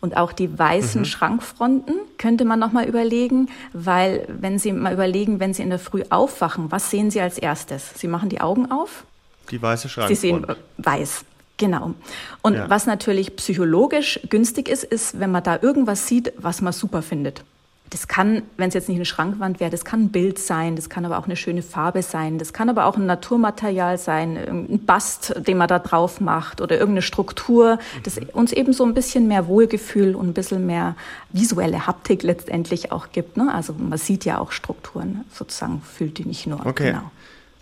Und 0.00 0.16
auch 0.16 0.32
die 0.32 0.56
weißen 0.58 1.02
mhm. 1.02 1.04
Schrankfronten 1.06 1.96
könnte 2.16 2.44
man 2.44 2.58
noch 2.58 2.72
mal 2.72 2.86
überlegen, 2.86 3.48
weil 3.72 4.26
wenn 4.28 4.58
Sie 4.58 4.72
mal 4.72 4.92
überlegen, 4.92 5.40
wenn 5.40 5.52
Sie 5.52 5.62
in 5.62 5.70
der 5.70 5.78
Früh 5.78 6.02
aufwachen, 6.08 6.70
was 6.70 6.90
sehen 6.90 7.10
Sie 7.10 7.20
als 7.20 7.38
erstes? 7.38 7.92
Sie 7.96 8.08
machen 8.08 8.28
die 8.28 8.40
Augen 8.40 8.70
auf 8.70 9.04
die 9.50 9.60
weiße 9.60 9.88
Schrankwand. 9.88 10.16
Sie 10.16 10.28
sehen 10.28 10.46
weiß. 10.78 11.24
Genau. 11.58 11.94
Und 12.42 12.54
ja. 12.54 12.68
was 12.68 12.86
natürlich 12.86 13.36
psychologisch 13.36 14.20
günstig 14.28 14.68
ist, 14.68 14.84
ist, 14.84 15.18
wenn 15.20 15.30
man 15.30 15.42
da 15.42 15.58
irgendwas 15.60 16.06
sieht, 16.06 16.32
was 16.38 16.60
man 16.60 16.72
super 16.72 17.02
findet. 17.02 17.44
Das 17.90 18.08
kann, 18.08 18.42
wenn 18.56 18.68
es 18.68 18.74
jetzt 18.74 18.88
nicht 18.88 18.98
eine 18.98 19.04
Schrankwand 19.04 19.60
wäre, 19.60 19.70
das 19.70 19.84
kann 19.84 20.06
ein 20.06 20.08
Bild 20.08 20.40
sein, 20.40 20.74
das 20.74 20.90
kann 20.90 21.04
aber 21.04 21.18
auch 21.18 21.26
eine 21.26 21.36
schöne 21.36 21.62
Farbe 21.62 22.02
sein, 22.02 22.36
das 22.36 22.52
kann 22.52 22.68
aber 22.68 22.86
auch 22.86 22.96
ein 22.96 23.06
Naturmaterial 23.06 23.96
sein, 23.96 24.36
ein 24.36 24.84
Bast, 24.84 25.34
den 25.46 25.56
man 25.56 25.68
da 25.68 25.78
drauf 25.78 26.20
macht 26.20 26.60
oder 26.60 26.74
irgendeine 26.74 27.02
Struktur, 27.02 27.78
das 28.02 28.18
uns 28.32 28.52
eben 28.52 28.72
so 28.72 28.84
ein 28.84 28.92
bisschen 28.92 29.28
mehr 29.28 29.46
Wohlgefühl 29.46 30.16
und 30.16 30.26
ein 30.26 30.34
bisschen 30.34 30.66
mehr 30.66 30.96
visuelle 31.30 31.86
Haptik 31.86 32.24
letztendlich 32.24 32.90
auch 32.90 33.12
gibt. 33.12 33.36
Ne? 33.36 33.54
Also 33.54 33.72
man 33.72 33.98
sieht 33.98 34.24
ja 34.24 34.38
auch 34.38 34.50
Strukturen 34.50 35.24
sozusagen, 35.32 35.80
fühlt 35.80 36.18
die 36.18 36.24
nicht 36.24 36.48
nur. 36.48 36.66
Okay. 36.66 36.90
Genau. 36.90 37.12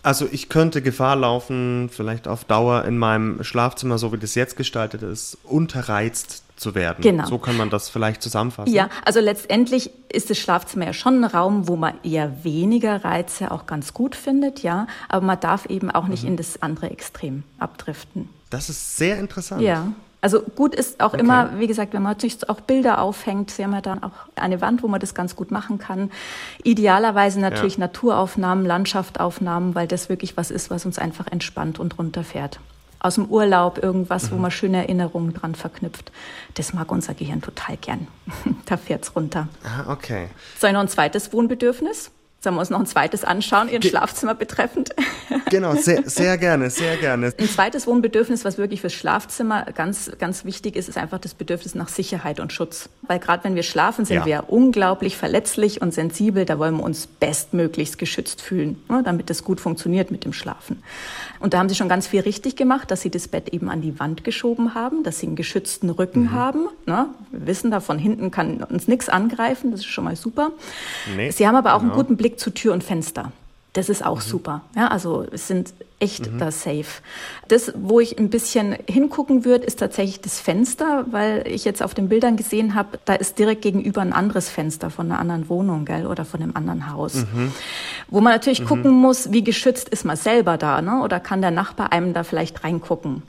Also 0.05 0.27
ich 0.31 0.49
könnte 0.49 0.83
Gefahr 0.83 1.15
laufen, 1.15 1.89
vielleicht 1.91 2.27
auf 2.27 2.45
Dauer 2.45 2.85
in 2.85 2.95
meinem 2.95 3.43
Schlafzimmer, 3.43 3.97
so 3.97 4.13
wie 4.13 4.19
das 4.19 4.35
jetzt 4.35 4.55
gestaltet 4.55 5.01
ist, 5.01 5.35
unterreizt 5.43 6.43
zu 6.57 6.75
werden. 6.75 7.01
Genau. 7.01 7.25
So 7.25 7.39
kann 7.39 7.57
man 7.57 7.71
das 7.71 7.89
vielleicht 7.89 8.21
zusammenfassen. 8.21 8.71
Ja, 8.71 8.89
also 9.03 9.19
letztendlich 9.19 9.89
ist 10.13 10.29
das 10.29 10.37
Schlafzimmer 10.37 10.85
ja 10.85 10.93
schon 10.93 11.23
ein 11.23 11.23
Raum, 11.23 11.67
wo 11.67 11.75
man 11.75 11.95
eher 12.03 12.43
weniger 12.43 13.03
Reize 13.03 13.49
auch 13.49 13.65
ganz 13.65 13.95
gut 13.95 14.15
findet, 14.15 14.61
ja. 14.61 14.85
Aber 15.09 15.25
man 15.25 15.39
darf 15.39 15.65
eben 15.65 15.89
auch 15.89 16.07
nicht 16.07 16.21
mhm. 16.21 16.29
in 16.29 16.37
das 16.37 16.61
andere 16.61 16.91
Extrem 16.91 17.41
abdriften. 17.57 18.29
Das 18.51 18.69
ist 18.69 18.97
sehr 18.97 19.17
interessant. 19.17 19.63
Ja. 19.63 19.87
Also 20.25 20.41
gut 20.41 20.73
ist 20.73 21.01
auch 21.01 21.13
okay. 21.13 21.21
immer, 21.21 21.59
wie 21.59 21.67
gesagt, 21.67 21.93
wenn 21.93 22.01
man 22.01 22.13
natürlich 22.13 22.49
auch 22.49 22.59
Bilder 22.59 22.99
aufhängt, 22.99 23.51
Sie 23.51 23.63
haben 23.63 23.73
ja 23.73 23.81
dann 23.81 24.01
auch 24.01 24.09
eine 24.35 24.59
Wand, 24.59 24.81
wo 24.81 24.87
man 24.87 24.99
das 24.99 25.13
ganz 25.13 25.35
gut 25.35 25.51
machen 25.51 25.77
kann. 25.77 26.09
Idealerweise 26.63 27.39
natürlich 27.39 27.75
ja. 27.75 27.81
Naturaufnahmen, 27.81 28.65
Landschaftsaufnahmen, 28.65 29.75
weil 29.75 29.87
das 29.87 30.09
wirklich 30.09 30.35
was 30.35 30.49
ist, 30.49 30.71
was 30.71 30.83
uns 30.87 30.97
einfach 30.97 31.27
entspannt 31.27 31.77
und 31.77 31.99
runterfährt 31.99 32.59
aus 32.97 33.15
dem 33.15 33.25
Urlaub 33.27 33.77
irgendwas, 33.77 34.31
mhm. 34.31 34.35
wo 34.35 34.39
man 34.39 34.49
schöne 34.49 34.77
Erinnerungen 34.77 35.31
dran 35.31 35.53
verknüpft. 35.53 36.11
Das 36.55 36.73
mag 36.73 36.91
unser 36.91 37.13
Gehirn 37.13 37.43
total 37.43 37.77
gern. 37.77 38.07
da 38.65 38.77
fährt's 38.77 39.15
runter. 39.15 39.47
Ah, 39.63 39.91
okay. 39.91 40.29
Ich 40.55 40.71
noch 40.73 40.79
ein 40.79 40.87
zweites 40.87 41.33
Wohnbedürfnis? 41.33 42.09
Sollen 42.45 42.57
wir 42.57 42.59
uns 42.59 42.69
noch 42.69 42.79
ein 42.79 42.85
zweites 42.85 43.23
anschauen, 43.23 43.69
Ihren 43.69 43.81
Ge 43.81 43.89
Schlafzimmer 43.89 44.35
betreffend? 44.35 44.91
Genau, 45.49 45.75
sehr, 45.75 46.09
sehr 46.09 46.37
gerne, 46.37 46.69
sehr 46.69 46.97
gerne. 46.97 47.31
Ein 47.37 47.49
zweites 47.49 47.85
Wohnbedürfnis, 47.85 48.45
was 48.45 48.57
wirklich 48.57 48.81
fürs 48.81 48.93
Schlafzimmer 48.93 49.65
ganz, 49.75 50.11
ganz 50.17 50.43
wichtig 50.43 50.75
ist, 50.75 50.89
ist 50.89 50.97
einfach 50.97 51.19
das 51.19 51.33
Bedürfnis 51.35 51.75
nach 51.75 51.87
Sicherheit 51.87 52.39
und 52.39 52.51
Schutz. 52.51 52.89
Weil 53.03 53.19
gerade 53.19 53.43
wenn 53.43 53.53
wir 53.53 53.63
schlafen, 53.63 54.05
sind 54.05 54.17
ja. 54.17 54.25
wir 54.25 54.45
unglaublich 54.47 55.17
verletzlich 55.17 55.81
und 55.81 55.93
sensibel. 55.93 56.45
Da 56.45 56.57
wollen 56.57 56.77
wir 56.77 56.83
uns 56.83 57.05
bestmöglichst 57.05 57.97
geschützt 57.97 58.41
fühlen, 58.41 58.81
ne, 58.89 59.03
damit 59.03 59.29
das 59.29 59.43
gut 59.43 59.59
funktioniert 59.59 60.09
mit 60.09 60.25
dem 60.25 60.33
Schlafen. 60.33 60.81
Und 61.39 61.53
da 61.53 61.59
haben 61.59 61.69
Sie 61.69 61.75
schon 61.75 61.89
ganz 61.89 62.07
viel 62.07 62.21
richtig 62.21 62.55
gemacht, 62.55 62.89
dass 62.89 63.01
Sie 63.01 63.11
das 63.11 63.27
Bett 63.27 63.49
eben 63.49 63.69
an 63.69 63.81
die 63.81 63.99
Wand 63.99 64.23
geschoben 64.23 64.73
haben, 64.73 65.03
dass 65.03 65.19
Sie 65.19 65.27
einen 65.27 65.35
geschützten 65.35 65.89
Rücken 65.89 66.23
mhm. 66.23 66.31
haben. 66.31 66.67
Ne? 66.85 67.07
Wir 67.31 67.47
wissen 67.47 67.71
da, 67.71 67.81
von 67.81 67.99
hinten 67.99 68.31
kann 68.31 68.63
uns 68.63 68.87
nichts 68.87 69.09
angreifen, 69.09 69.71
das 69.71 69.81
ist 69.81 69.87
schon 69.87 70.05
mal 70.05 70.15
super. 70.15 70.51
Nee, 71.15 71.29
Sie 71.31 71.47
haben 71.47 71.55
aber 71.55 71.75
auch 71.75 71.81
genau. 71.81 71.93
einen 71.93 72.01
guten 72.01 72.17
Blick 72.17 72.34
zu 72.37 72.51
Tür 72.51 72.73
und 72.73 72.83
Fenster. 72.83 73.31
Das 73.73 73.89
ist 73.89 74.05
auch 74.05 74.17
mhm. 74.17 74.29
super. 74.29 74.61
Ja, 74.75 74.87
also 74.87 75.25
es 75.31 75.47
sind 75.47 75.73
echt 76.05 76.31
mhm. 76.31 76.37
da 76.37 76.51
safe. 76.51 77.01
Das, 77.47 77.73
wo 77.75 77.99
ich 77.99 78.17
ein 78.17 78.29
bisschen 78.29 78.75
hingucken 78.87 79.43
würde, 79.43 79.65
ist 79.65 79.79
tatsächlich 79.79 80.21
das 80.21 80.39
Fenster, 80.39 81.05
weil 81.09 81.43
ich 81.47 81.65
jetzt 81.65 81.81
auf 81.81 81.93
den 81.93 82.09
Bildern 82.09 82.37
gesehen 82.37 82.75
habe, 82.75 82.99
da 83.05 83.15
ist 83.15 83.39
direkt 83.39 83.63
gegenüber 83.63 84.01
ein 84.01 84.13
anderes 84.13 84.49
Fenster 84.49 84.89
von 84.89 85.11
einer 85.11 85.19
anderen 85.19 85.49
Wohnung, 85.49 85.85
gell, 85.85 86.05
oder 86.05 86.25
von 86.25 86.41
einem 86.41 86.55
anderen 86.55 86.91
Haus. 86.91 87.15
Mhm. 87.15 87.51
Wo 88.07 88.21
man 88.21 88.33
natürlich 88.33 88.61
mhm. 88.61 88.67
gucken 88.67 88.91
muss, 88.91 89.31
wie 89.31 89.43
geschützt 89.43 89.89
ist 89.89 90.05
man 90.05 90.15
selber 90.15 90.57
da, 90.57 90.81
ne? 90.81 91.01
Oder 91.01 91.19
kann 91.19 91.41
der 91.41 91.51
Nachbar 91.51 91.91
einem 91.91 92.13
da 92.13 92.23
vielleicht 92.23 92.63
reingucken? 92.63 93.23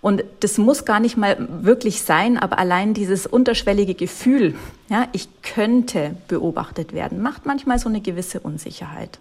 Und 0.00 0.22
das 0.40 0.58
muss 0.58 0.84
gar 0.84 1.00
nicht 1.00 1.16
mal 1.16 1.36
wirklich 1.62 2.02
sein, 2.02 2.38
aber 2.38 2.58
allein 2.58 2.94
dieses 2.94 3.26
unterschwellige 3.26 3.94
Gefühl, 3.94 4.54
ja, 4.88 5.08
ich 5.12 5.28
könnte 5.42 6.16
beobachtet 6.28 6.92
werden, 6.92 7.20
macht 7.20 7.46
manchmal 7.46 7.78
so 7.78 7.88
eine 7.88 8.00
gewisse 8.00 8.40
Unsicherheit. 8.40 9.18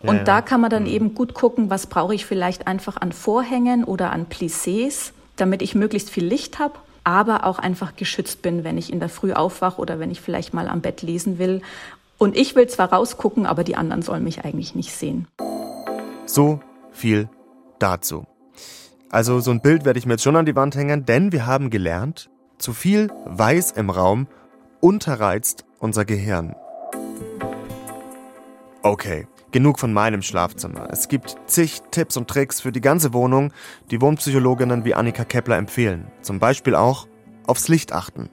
Und 0.00 0.16
ja, 0.16 0.24
da 0.24 0.42
kann 0.42 0.60
man 0.60 0.70
dann 0.70 0.82
mhm. 0.82 0.90
eben 0.90 1.14
gut 1.14 1.34
gucken, 1.34 1.70
was 1.70 1.86
brauche 1.86 2.14
ich 2.14 2.23
vielleicht 2.24 2.66
einfach 2.66 2.96
an 2.96 3.12
Vorhängen 3.12 3.84
oder 3.84 4.12
an 4.12 4.26
Plissés, 4.26 5.12
damit 5.36 5.62
ich 5.62 5.74
möglichst 5.74 6.10
viel 6.10 6.24
Licht 6.24 6.58
habe, 6.58 6.74
aber 7.04 7.44
auch 7.44 7.58
einfach 7.58 7.96
geschützt 7.96 8.42
bin, 8.42 8.64
wenn 8.64 8.78
ich 8.78 8.92
in 8.92 9.00
der 9.00 9.08
Früh 9.08 9.32
aufwache 9.32 9.80
oder 9.80 9.98
wenn 9.98 10.10
ich 10.10 10.20
vielleicht 10.20 10.54
mal 10.54 10.68
am 10.68 10.80
Bett 10.80 11.02
lesen 11.02 11.38
will. 11.38 11.60
Und 12.18 12.36
ich 12.36 12.56
will 12.56 12.66
zwar 12.68 12.92
rausgucken, 12.92 13.46
aber 13.46 13.64
die 13.64 13.76
anderen 13.76 14.02
sollen 14.02 14.24
mich 14.24 14.44
eigentlich 14.44 14.74
nicht 14.74 14.92
sehen. 14.92 15.28
So 16.26 16.60
viel 16.92 17.28
dazu. 17.78 18.26
Also 19.10 19.40
so 19.40 19.50
ein 19.50 19.60
Bild 19.60 19.84
werde 19.84 19.98
ich 19.98 20.06
mir 20.06 20.14
jetzt 20.14 20.22
schon 20.22 20.36
an 20.36 20.46
die 20.46 20.56
Wand 20.56 20.74
hängen, 20.74 21.04
denn 21.04 21.32
wir 21.32 21.46
haben 21.46 21.70
gelernt, 21.70 22.30
zu 22.58 22.72
viel 22.72 23.12
Weiß 23.26 23.72
im 23.72 23.90
Raum 23.90 24.26
unterreizt 24.80 25.64
unser 25.78 26.04
Gehirn. 26.04 26.54
Okay, 28.82 29.26
Genug 29.54 29.78
von 29.78 29.92
meinem 29.92 30.20
Schlafzimmer. 30.20 30.88
Es 30.90 31.06
gibt 31.06 31.36
zig 31.46 31.80
Tipps 31.92 32.16
und 32.16 32.26
Tricks 32.26 32.60
für 32.60 32.72
die 32.72 32.80
ganze 32.80 33.12
Wohnung, 33.12 33.52
die 33.92 34.00
Wohnpsychologinnen 34.00 34.84
wie 34.84 34.94
Annika 34.94 35.24
Kepler 35.24 35.58
empfehlen. 35.58 36.08
Zum 36.22 36.40
Beispiel 36.40 36.74
auch 36.74 37.06
aufs 37.46 37.68
Licht 37.68 37.92
achten. 37.92 38.30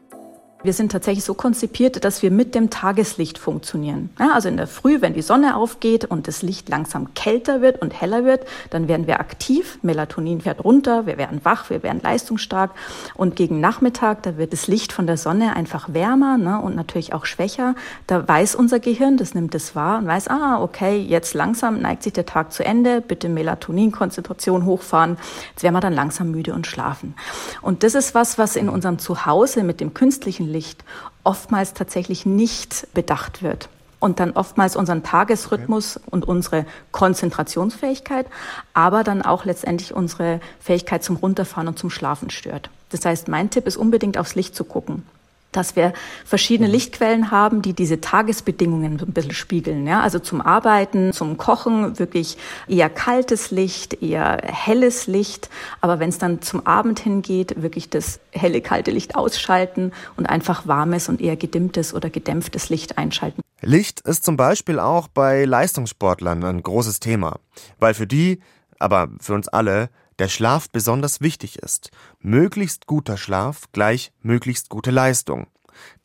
Wir 0.64 0.74
sind 0.74 0.92
tatsächlich 0.92 1.26
so 1.26 1.34
konzipiert, 1.34 2.06
dass 2.06 2.22
wir 2.22 2.30
mit 2.30 2.54
dem 2.54 2.70
Tageslicht 2.70 3.40
funktionieren. 3.40 4.12
Ja, 4.20 4.34
also 4.34 4.48
in 4.48 4.58
der 4.58 4.68
Früh, 4.68 5.02
wenn 5.02 5.16
die 5.16 5.24
Sonne 5.24 5.56
aufgeht 5.56 6.06
und 6.06 6.28
das 6.28 6.44
Licht 6.44 6.70
langsam 6.70 7.16
kälter 7.16 7.62
wird 7.62 7.82
und 7.82 8.00
heller 8.00 8.26
wird, 8.26 8.46
dann 8.70 8.88
werden 8.88 9.08
wir 9.08 9.20
aktiv, 9.20 9.80
Melatonin 9.82 10.42
fährt 10.42 10.64
runter, 10.64 11.08
wir 11.08 11.18
werden 11.18 11.42
wach, 11.44 11.72
wir 11.72 11.82
werden 11.82 12.00
leistungsstark 12.04 12.72
und 13.16 13.36
gegen 13.36 13.60
Nachmittag, 13.60 14.22
da 14.22 14.38
wird 14.38 14.54
das 14.54 14.68
Licht 14.68 14.94
von 14.94 15.08
der 15.08 15.18
Sonne 15.18 15.56
einfach 15.56 15.94
wärmer 15.94 16.38
ne, 16.38 16.62
und 16.62 16.76
natürlich 16.76 17.14
auch 17.14 17.26
schwächer. 17.26 17.74
Da 18.06 18.28
weiß 18.28 18.54
unser 18.54 18.80
Gehirn, 18.80 19.18
das 19.18 19.34
nimmt 19.34 19.56
es 19.56 19.76
wahr 19.76 19.98
und 19.98 20.06
weiß, 20.06 20.28
ah, 20.28 20.62
okay, 20.62 21.00
jetzt 21.00 21.34
langsam 21.34 21.82
neigt 21.82 22.04
sich 22.04 22.14
der 22.14 22.28
Tag 22.28 22.54
zu 22.54 22.64
Ende, 22.64 23.02
bitte 23.02 23.30
Melatoninkonzentration 23.30 24.66
hochfahren, 24.66 25.18
jetzt 25.52 25.64
werden 25.64 25.74
wir 25.74 25.82
dann 25.82 25.94
langsam 25.94 26.30
müde 26.30 26.54
und 26.54 26.68
schlafen. 26.68 27.16
Und 27.64 27.82
das 27.82 27.96
ist 27.96 28.14
was, 28.14 28.38
was 28.38 28.56
in 28.56 28.70
unserem 28.70 29.00
Zuhause 29.00 29.64
mit 29.64 29.82
dem 29.82 29.96
künstlichen 29.96 30.51
Licht 30.52 30.84
oftmals 31.24 31.74
tatsächlich 31.74 32.26
nicht 32.26 32.88
bedacht 32.94 33.42
wird 33.42 33.70
und 34.00 34.20
dann 34.20 34.32
oftmals 34.32 34.76
unseren 34.76 35.04
Tagesrhythmus 35.04 35.98
okay. 35.98 36.08
und 36.10 36.28
unsere 36.28 36.66
Konzentrationsfähigkeit, 36.92 38.26
aber 38.74 39.04
dann 39.04 39.22
auch 39.22 39.46
letztendlich 39.46 39.94
unsere 39.94 40.42
Fähigkeit 40.60 41.04
zum 41.04 41.16
Runterfahren 41.16 41.68
und 41.68 41.80
zum 41.80 41.90
Schlafen 41.90 42.30
stört. 42.30 42.70
Das 42.90 43.06
heißt, 43.06 43.28
mein 43.28 43.50
Tipp 43.50 43.68
ist 43.68 43.78
unbedingt 43.78 44.18
aufs 44.18 44.36
Licht 44.36 44.56
zu 44.56 44.64
gucken 44.64 45.04
dass 45.52 45.76
wir 45.76 45.94
verschiedene 46.26 46.68
mhm. 46.68 46.74
Lichtquellen 46.74 47.32
haben, 47.32 47.62
die 47.62 47.74
diese 47.74 48.02
Tagesbedingungen 48.02 49.00
ein 49.00 49.14
bisschen 49.14 49.34
spiegeln. 49.34 49.86
Ja? 49.88 50.02
Also 50.02 50.20
zum 50.20 50.42
Arbeiten, 50.42 51.14
zum 51.14 51.38
Kochen 51.38 52.00
wirklich 52.00 52.38
eher 52.68 52.90
kaltes 52.90 53.52
Licht, 53.52 54.02
eher 54.02 54.42
helles 54.44 55.08
Licht. 55.08 55.50
Aber 55.82 56.00
wenn 56.00 56.10
es 56.10 56.18
dann 56.18 56.42
zum 56.42 56.66
Abend 56.66 57.00
hingeht, 57.00 57.62
wirklich 57.62 57.90
das 57.90 58.20
helle, 58.32 58.62
kalte 58.62 58.92
Licht 58.92 59.16
ausschalten 59.16 59.92
und 60.18 60.28
einfach 60.28 60.68
warmes 60.68 61.10
und 61.10 61.22
eher 61.22 61.36
gedimmtes 61.36 61.94
oder 61.94 62.10
gedämpftes 62.10 62.70
Licht 62.70 62.98
einschalten. 62.98 63.42
Licht 63.62 64.02
ist 64.02 64.26
zum 64.26 64.38
Beispiel 64.38 64.80
auch 64.80 65.08
bei 65.08 65.46
Leistungssportlern 65.46 66.44
ein 66.44 66.64
großes 66.64 67.00
Thema, 67.00 67.40
weil 67.80 67.94
für 67.94 68.08
die, 68.08 68.40
aber 68.80 69.10
für 69.20 69.34
uns 69.34 69.48
alle, 69.48 69.90
der 70.22 70.28
Schlaf 70.28 70.70
besonders 70.70 71.20
wichtig 71.20 71.58
ist. 71.58 71.90
Möglichst 72.20 72.86
guter 72.86 73.18
Schlaf 73.18 73.64
gleich 73.72 74.12
möglichst 74.22 74.70
gute 74.70 74.92
Leistung. 74.92 75.48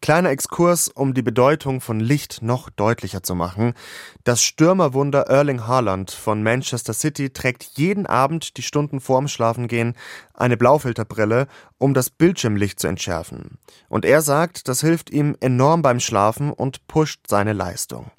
Kleiner 0.00 0.30
Exkurs, 0.30 0.88
um 0.88 1.12
die 1.12 1.20
Bedeutung 1.20 1.82
von 1.82 2.00
Licht 2.00 2.40
noch 2.40 2.70
deutlicher 2.70 3.22
zu 3.22 3.34
machen. 3.34 3.74
Das 4.24 4.42
Stürmerwunder 4.42 5.26
Erling 5.26 5.66
Haaland 5.66 6.10
von 6.10 6.42
Manchester 6.42 6.94
City 6.94 7.28
trägt 7.28 7.64
jeden 7.74 8.06
Abend 8.06 8.56
die 8.56 8.62
Stunden 8.62 9.00
vorm 9.00 9.28
Schlafengehen 9.28 9.92
eine 10.32 10.56
Blaufilterbrille, 10.56 11.46
um 11.76 11.92
das 11.92 12.08
Bildschirmlicht 12.08 12.80
zu 12.80 12.86
entschärfen. 12.86 13.58
Und 13.90 14.06
er 14.06 14.22
sagt, 14.22 14.66
das 14.66 14.80
hilft 14.80 15.10
ihm 15.10 15.36
enorm 15.40 15.82
beim 15.82 16.00
Schlafen 16.00 16.54
und 16.54 16.88
pusht 16.88 17.26
seine 17.28 17.52
Leistung. 17.52 18.10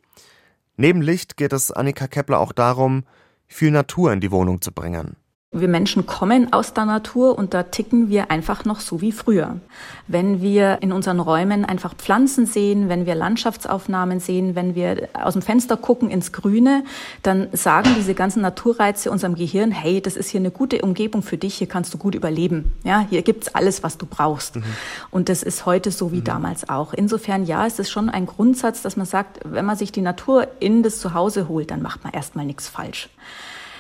Neben 0.75 1.01
Licht 1.01 1.38
geht 1.38 1.54
es 1.54 1.72
Annika 1.72 2.08
Kepler 2.08 2.39
auch 2.39 2.51
darum, 2.51 3.04
viel 3.48 3.72
Natur 3.72 4.13
in 4.13 4.20
die 4.20 4.30
Wohnung 4.30 4.62
zu 4.62 4.72
bringen. 4.72 5.16
Wir 5.54 5.70
Menschen 5.70 6.06
kommen 6.06 6.51
aus 6.51 6.74
der 6.74 6.84
Natur 6.84 7.38
und 7.38 7.54
da 7.54 7.63
ticken 7.63 8.10
wir 8.10 8.32
einfach 8.32 8.66
noch 8.66 8.82
so 8.82 9.00
wie 9.00 9.13
früher. 9.13 9.62
Wenn 10.06 10.42
wir 10.42 10.80
in 10.82 10.92
unseren 10.92 11.22
Räumen 11.22 11.63
einfach 11.63 11.96
Pflanzen 11.96 12.46
sehen, 12.46 12.89
wenn 12.89 13.06
wir 13.06 13.16
Landschaftsaufnahmen 13.16 14.20
sehen, 14.20 14.56
wenn 14.56 14.75
wir 14.75 15.08
aus 15.13 15.34
dem 15.34 15.42
Fenster 15.42 15.77
gucken 15.77 16.10
ins 16.10 16.34
Grüne, 16.34 16.84
dann 17.24 17.48
sagen 17.54 17.92
diese 17.98 18.13
ganzen 18.13 18.42
Naturreize 18.42 19.10
unserem 19.10 19.36
Gehirn, 19.36 19.72
hey, 19.72 20.01
das 20.01 20.18
ist 20.18 20.30
hier 20.30 20.42
eine 20.42 20.51
gute 20.51 20.82
Umgebung 20.82 21.22
für 21.24 21.38
dich, 21.38 21.56
hier 21.56 21.68
kannst 21.68 21.94
du 21.94 21.98
gut 21.98 22.13
überleben. 22.13 22.74
Ja, 22.84 23.08
hier 23.10 23.22
gibt's 23.22 23.48
alles, 23.48 23.84
was 23.84 23.98
du 23.98 24.06
brauchst. 24.06 24.58
Mhm. 24.58 24.63
Und 25.12 25.30
das 25.30 25.44
ist 25.44 25.66
heute 25.66 25.92
so 25.92 26.12
wie 26.12 26.20
mhm. 26.20 26.25
damals 26.25 26.68
auch. 26.68 26.94
Insofern, 26.94 27.46
ja, 27.46 27.66
es 27.66 27.80
ist 27.80 27.89
schon 27.89 28.10
ein 28.10 28.25
Grundsatz, 28.25 28.82
dass 28.82 28.98
man 28.98 29.06
sagt, 29.06 29.39
wenn 29.46 29.63
man 29.63 29.77
sich 29.77 29.94
die 29.94 30.01
Natur 30.01 30.50
in 30.60 30.84
das 30.84 31.00
Zuhause 31.00 31.48
holt, 31.48 31.72
dann 31.72 31.82
macht 31.82 32.04
man 32.04 32.12
erstmal 32.12 32.46
nichts 32.46 32.68
falsch. 32.68 33.08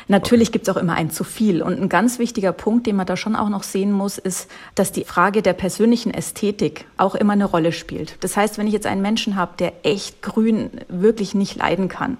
Natürlich 0.07 0.49
okay. 0.49 0.53
gibt 0.53 0.67
es 0.67 0.75
auch 0.75 0.79
immer 0.79 0.93
ein 0.93 1.11
zu 1.11 1.23
viel. 1.23 1.61
Und 1.61 1.81
ein 1.81 1.89
ganz 1.89 2.17
wichtiger 2.17 2.53
Punkt, 2.53 2.87
den 2.87 2.95
man 2.95 3.05
da 3.05 3.17
schon 3.17 3.35
auch 3.35 3.49
noch 3.49 3.63
sehen 3.63 3.91
muss, 3.91 4.17
ist, 4.17 4.49
dass 4.75 4.91
die 4.91 5.03
Frage 5.03 5.41
der 5.41 5.53
persönlichen 5.53 6.13
Ästhetik 6.13 6.85
auch 6.97 7.15
immer 7.15 7.33
eine 7.33 7.45
Rolle 7.45 7.71
spielt. 7.71 8.15
Das 8.21 8.37
heißt, 8.37 8.57
wenn 8.57 8.67
ich 8.67 8.73
jetzt 8.73 8.87
einen 8.87 9.01
Menschen 9.01 9.35
habe, 9.35 9.53
der 9.59 9.73
echt 9.83 10.21
grün 10.21 10.71
wirklich 10.87 11.35
nicht 11.35 11.57
leiden 11.57 11.89
kann, 11.89 12.17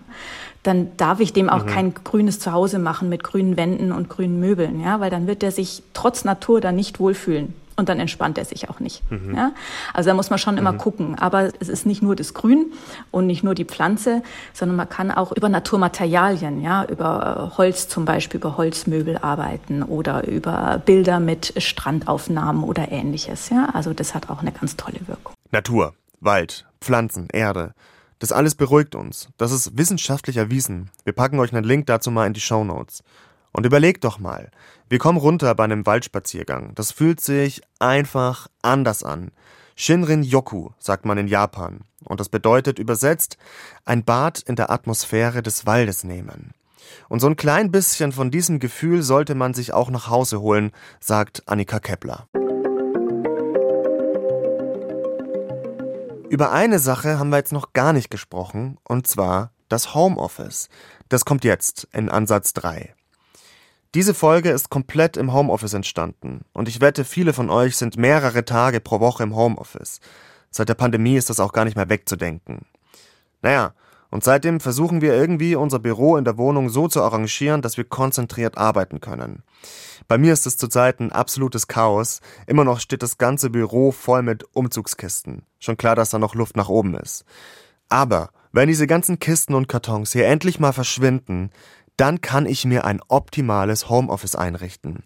dann 0.64 0.92
darf 0.98 1.22
ich 1.22 1.32
dem 1.32 1.50
auch 1.50 1.64
mhm. 1.64 1.70
kein 1.70 1.94
grünes 1.94 2.40
Zuhause 2.40 2.78
machen 2.78 3.08
mit 3.08 3.24
grünen 3.24 3.56
Wänden 3.56 3.94
und 3.94 4.10
grünen 4.10 4.40
Möbeln, 4.40 4.82
ja, 4.82 5.00
weil 5.00 5.10
dann 5.10 5.28
wird 5.28 5.42
er 5.42 5.52
sich 5.52 5.82
trotz 5.94 6.26
Natur 6.26 6.60
da 6.60 6.74
nicht 6.74 7.00
wohlfühlen 7.00 7.54
und 7.78 7.90
dann 7.90 8.00
entspannt 8.00 8.38
er 8.38 8.46
sich 8.46 8.70
auch 8.70 8.80
nicht. 8.80 9.10
Mhm. 9.10 9.36
Ja? 9.36 9.52
Also 9.94 10.10
da 10.10 10.14
muss 10.16 10.30
man 10.30 10.40
schon 10.40 10.58
immer 10.58 10.74
mhm. 10.74 10.78
gucken. 10.80 11.16
Aber 11.18 11.52
es 11.60 11.70
ist 11.70 11.86
nicht 11.86 12.02
nur 12.02 12.16
das 12.16 12.34
Grün 12.34 12.74
und 13.12 13.28
nicht 13.28 13.44
nur 13.44 13.56
die 13.56 13.66
Pflanze, 13.66 14.24
sondern 14.54 14.76
man 14.76 14.90
kann 14.90 15.12
auch 15.12 15.32
über 15.32 15.48
Naturmaterialien, 15.48 16.62
ja, 16.62 16.84
über 16.86 17.54
Holz 17.58 17.88
zum 17.88 18.04
Beispiel, 18.04 18.40
über 18.40 18.58
Holzmöbel 18.58 19.18
arbeiten 19.20 19.84
oder 19.84 20.28
über 20.28 20.82
Bilder 20.86 21.20
mit 21.20 21.54
Strandaufnahmen 21.58 22.64
oder 22.64 22.92
ähnliches. 22.92 23.50
Ja? 23.50 23.70
Also 23.74 23.94
das 23.94 24.14
hat 24.14 24.30
auch 24.30 24.42
eine 24.42 24.52
ganz 24.52 24.76
tolle 24.76 25.00
Wirkung. 25.08 25.34
Natur, 25.52 25.94
Wald, 26.20 26.66
Pflanzen, 26.82 27.28
Erde. 27.32 27.74
Das 28.20 28.32
alles 28.32 28.56
beruhigt 28.56 28.96
uns. 28.96 29.30
Das 29.38 29.52
ist 29.52 29.78
wissenschaftlich 29.78 30.38
erwiesen. 30.38 30.90
Wir 31.04 31.14
packen 31.14 31.40
euch 31.40 31.54
einen 31.54 31.64
Link 31.64 31.86
dazu 31.86 32.10
mal 32.10 32.26
in 32.26 32.34
die 32.34 32.42
Show 32.42 32.64
Notes. 32.64 33.04
Und 33.58 33.66
überlegt 33.66 34.04
doch 34.04 34.20
mal, 34.20 34.52
wir 34.88 35.00
kommen 35.00 35.18
runter 35.18 35.56
bei 35.56 35.64
einem 35.64 35.88
Waldspaziergang. 35.88 36.76
Das 36.76 36.92
fühlt 36.92 37.20
sich 37.20 37.64
einfach 37.80 38.50
anders 38.62 39.02
an. 39.02 39.32
Shinrin 39.76 40.22
Yoku 40.22 40.70
sagt 40.78 41.06
man 41.06 41.18
in 41.18 41.28
Japan. 41.28 41.80
Und 42.06 42.20
das 42.20 42.30
bedeutet 42.30 42.78
übersetzt 42.78 43.36
ein 43.84 44.06
Bad 44.06 44.44
in 44.46 44.58
der 44.58 44.70
Atmosphäre 44.70 45.42
des 45.42 45.66
Waldes 45.66 46.04
nehmen. 46.04 46.52
Und 47.10 47.20
so 47.20 47.26
ein 47.26 47.36
klein 47.36 47.72
bisschen 47.72 48.12
von 48.12 48.30
diesem 48.30 48.60
Gefühl 48.60 49.02
sollte 49.02 49.34
man 49.34 49.56
sich 49.56 49.74
auch 49.74 49.90
nach 49.90 50.08
Hause 50.08 50.40
holen, 50.40 50.70
sagt 51.00 51.42
Annika 51.48 51.80
Kepler. 51.80 52.28
Über 56.30 56.52
eine 56.52 56.78
Sache 56.78 57.18
haben 57.18 57.30
wir 57.30 57.38
jetzt 57.38 57.54
noch 57.54 57.74
gar 57.74 57.92
nicht 57.92 58.12
gesprochen, 58.12 58.78
und 58.84 59.08
zwar 59.08 59.52
das 59.68 59.96
Homeoffice. 59.96 60.70
Das 61.10 61.26
kommt 61.26 61.44
jetzt 61.44 61.88
in 61.92 62.10
Ansatz 62.10 62.54
3. 62.54 62.94
Diese 63.98 64.14
Folge 64.14 64.52
ist 64.52 64.70
komplett 64.70 65.18
im 65.18 65.34
Homeoffice 65.34 65.74
entstanden 65.74 66.42
und 66.54 66.70
ich 66.70 66.82
wette, 66.82 67.04
viele 67.04 67.34
von 67.34 67.50
euch 67.50 67.76
sind 67.78 67.98
mehrere 67.98 68.46
Tage 68.46 68.80
pro 68.80 69.00
Woche 69.00 69.24
im 69.24 69.36
Homeoffice. 69.36 70.02
Seit 70.52 70.70
der 70.70 70.76
Pandemie 70.76 71.16
ist 71.16 71.32
das 71.32 71.40
auch 71.40 71.52
gar 71.52 71.66
nicht 71.66 71.76
mehr 71.76 71.90
wegzudenken. 71.90 72.68
Naja, 73.42 73.74
und 74.12 74.24
seitdem 74.24 74.60
versuchen 74.60 75.02
wir 75.02 75.16
irgendwie 75.16 75.56
unser 75.56 75.80
Büro 75.80 76.16
in 76.16 76.26
der 76.26 76.38
Wohnung 76.38 76.70
so 76.70 76.88
zu 76.88 77.02
arrangieren, 77.02 77.64
dass 77.64 77.78
wir 77.78 77.86
konzentriert 77.86 78.56
arbeiten 78.56 79.02
können. 79.02 79.42
Bei 80.08 80.20
mir 80.20 80.32
ist 80.32 80.46
es 80.46 80.58
zurzeit 80.58 81.00
ein 81.00 81.12
absolutes 81.12 81.66
Chaos. 81.68 82.22
Immer 82.46 82.66
noch 82.66 82.80
steht 82.80 83.02
das 83.02 83.18
ganze 83.18 83.50
Büro 83.50 83.92
voll 83.92 84.22
mit 84.22 84.44
Umzugskisten. 84.54 85.42
Schon 85.58 85.76
klar, 85.76 85.96
dass 85.96 86.12
da 86.12 86.20
noch 86.20 86.36
Luft 86.36 86.56
nach 86.56 86.70
oben 86.70 86.94
ist. 86.94 87.26
Aber 87.90 88.30
wenn 88.52 88.68
diese 88.68 88.86
ganzen 88.86 89.18
Kisten 89.18 89.56
und 89.56 89.68
Kartons 89.68 90.14
hier 90.14 90.28
endlich 90.28 90.60
mal 90.60 90.72
verschwinden, 90.72 91.50
dann 91.98 92.22
kann 92.22 92.46
ich 92.46 92.66
mir 92.66 92.86
ein 92.86 93.02
optimales 93.08 93.90
Homeoffice 93.90 94.36
einrichten. 94.36 95.04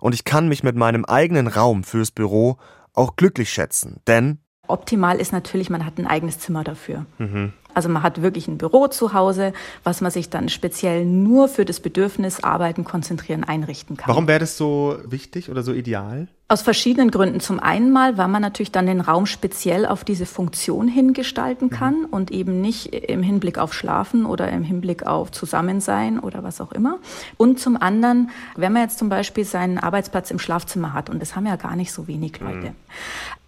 Und 0.00 0.14
ich 0.14 0.24
kann 0.24 0.48
mich 0.48 0.62
mit 0.62 0.76
meinem 0.76 1.04
eigenen 1.04 1.46
Raum 1.46 1.84
fürs 1.84 2.10
Büro 2.10 2.58
auch 2.92 3.16
glücklich 3.16 3.50
schätzen, 3.50 4.00
denn 4.06 4.38
Optimal 4.66 5.20
ist 5.20 5.32
natürlich, 5.32 5.68
man 5.68 5.84
hat 5.84 5.98
ein 5.98 6.06
eigenes 6.06 6.38
Zimmer 6.38 6.64
dafür. 6.64 7.04
Mhm. 7.18 7.52
Also 7.74 7.88
man 7.88 8.02
hat 8.02 8.22
wirklich 8.22 8.48
ein 8.48 8.56
Büro 8.56 8.86
zu 8.86 9.12
Hause, 9.12 9.52
was 9.82 10.00
man 10.00 10.10
sich 10.10 10.30
dann 10.30 10.48
speziell 10.48 11.04
nur 11.04 11.48
für 11.48 11.64
das 11.64 11.80
Bedürfnis 11.80 12.42
Arbeiten, 12.42 12.84
Konzentrieren 12.84 13.44
einrichten 13.44 13.96
kann. 13.96 14.08
Warum 14.08 14.28
wäre 14.28 14.38
das 14.38 14.56
so 14.56 14.96
wichtig 15.04 15.50
oder 15.50 15.62
so 15.62 15.72
ideal? 15.72 16.28
Aus 16.54 16.62
verschiedenen 16.62 17.10
Gründen. 17.10 17.40
Zum 17.40 17.58
einen 17.58 17.90
mal, 17.90 18.16
weil 18.16 18.28
man 18.28 18.40
natürlich 18.40 18.70
dann 18.70 18.86
den 18.86 19.00
Raum 19.00 19.26
speziell 19.26 19.86
auf 19.86 20.04
diese 20.04 20.24
Funktion 20.24 20.86
hingestalten 20.86 21.66
mhm. 21.66 21.72
kann 21.72 22.00
mhm. 22.02 22.06
und 22.12 22.30
eben 22.30 22.60
nicht 22.60 22.94
im 22.94 23.24
Hinblick 23.24 23.58
auf 23.58 23.74
Schlafen 23.74 24.24
oder 24.24 24.48
im 24.50 24.62
Hinblick 24.62 25.04
auf 25.04 25.32
Zusammensein 25.32 26.20
oder 26.20 26.44
was 26.44 26.60
auch 26.60 26.70
immer. 26.70 27.00
Und 27.38 27.58
zum 27.58 27.76
anderen, 27.76 28.30
wenn 28.54 28.72
man 28.72 28.82
jetzt 28.82 29.00
zum 29.00 29.08
Beispiel 29.08 29.44
seinen 29.44 29.78
Arbeitsplatz 29.78 30.30
im 30.30 30.38
Schlafzimmer 30.38 30.92
hat, 30.92 31.10
und 31.10 31.20
das 31.20 31.34
haben 31.34 31.44
ja 31.44 31.56
gar 31.56 31.74
nicht 31.74 31.90
so 31.90 32.06
wenig 32.06 32.38
Leute, 32.38 32.68
mhm 32.70 32.74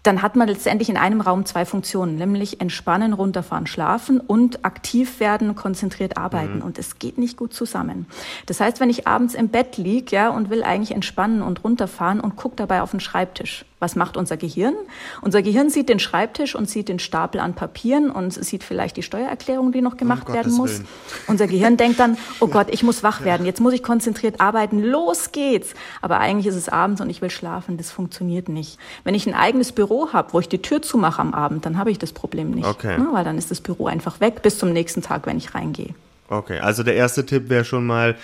dann 0.07 0.21
hat 0.21 0.37
man 0.37 0.47
letztendlich 0.47 0.87
in 0.87 0.95
einem 0.95 1.19
Raum 1.19 1.45
zwei 1.45 1.65
Funktionen, 1.65 2.15
nämlich 2.15 2.61
entspannen, 2.61 3.11
runterfahren, 3.11 3.67
schlafen 3.67 4.21
und 4.21 4.63
aktiv 4.63 5.19
werden, 5.19 5.53
konzentriert 5.53 6.15
arbeiten. 6.15 6.59
Mhm. 6.59 6.61
Und 6.61 6.79
es 6.79 6.97
geht 6.97 7.17
nicht 7.17 7.35
gut 7.35 7.53
zusammen. 7.53 8.05
Das 8.45 8.61
heißt, 8.61 8.79
wenn 8.79 8.89
ich 8.89 9.05
abends 9.05 9.35
im 9.35 9.49
Bett 9.49 9.75
liege 9.75 10.15
ja, 10.15 10.29
und 10.29 10.49
will 10.49 10.63
eigentlich 10.63 10.91
entspannen 10.91 11.41
und 11.41 11.65
runterfahren 11.65 12.21
und 12.21 12.37
gucke 12.37 12.55
dabei 12.55 12.81
auf 12.81 12.91
den 12.91 13.01
Schreibtisch, 13.01 13.65
was 13.79 13.95
macht 13.95 14.17
unser 14.17 14.37
Gehirn? 14.37 14.73
Unser 15.21 15.41
Gehirn 15.41 15.69
sieht 15.69 15.89
den 15.89 15.99
Schreibtisch 15.99 16.55
und 16.55 16.69
sieht 16.69 16.89
den 16.89 16.97
Stapel 16.99 17.39
an 17.39 17.53
Papieren 17.53 18.09
und 18.09 18.33
sieht 18.33 18.63
vielleicht 18.63 18.97
die 18.97 19.03
Steuererklärung, 19.03 19.71
die 19.71 19.81
noch 19.81 19.97
gemacht 19.97 20.29
um 20.29 20.33
werden 20.33 20.51
muss. 20.53 20.79
Willen. 20.79 20.87
Unser 21.27 21.47
Gehirn 21.47 21.77
denkt 21.77 21.99
dann, 21.99 22.17
oh 22.39 22.47
Gott, 22.47 22.67
ich 22.71 22.81
muss 22.81 23.03
wach 23.03 23.23
werden, 23.23 23.45
jetzt 23.45 23.61
muss 23.61 23.73
ich 23.73 23.83
konzentriert 23.83 24.41
arbeiten, 24.41 24.81
los 24.81 25.31
geht's. 25.31 25.75
Aber 26.01 26.19
eigentlich 26.19 26.47
ist 26.47 26.55
es 26.55 26.69
abends 26.69 27.01
und 27.01 27.09
ich 27.09 27.21
will 27.21 27.29
schlafen, 27.29 27.77
das 27.77 27.91
funktioniert 27.91 28.49
nicht. 28.49 28.79
Wenn 29.03 29.13
ich 29.13 29.27
ein 29.27 29.35
eigenes 29.35 29.71
Büro 29.71 30.11
habe, 30.11 30.33
wo 30.33 30.39
ich 30.39 30.49
die 30.49 30.61
Tür 30.61 30.81
zumache 30.81 31.21
am 31.21 31.33
Abend, 31.33 31.65
dann 31.65 31.77
habe 31.77 31.91
ich 31.91 31.99
das 31.99 32.13
Problem 32.13 32.51
nicht. 32.51 32.67
Okay. 32.67 32.97
Ne? 32.97 33.09
Weil 33.11 33.23
dann 33.23 33.37
ist 33.37 33.51
das 33.51 33.61
Büro 33.61 33.85
einfach 33.85 34.19
weg 34.19 34.41
bis 34.41 34.57
zum 34.57 34.73
nächsten 34.73 35.03
Tag, 35.03 35.27
wenn 35.27 35.37
ich 35.37 35.53
reingehe. 35.53 35.93
Okay, 36.29 36.59
also 36.59 36.83
der 36.83 36.95
erste 36.95 37.25
Tipp 37.25 37.49
wäre 37.49 37.63
schon 37.63 37.85
mal, 37.85 38.17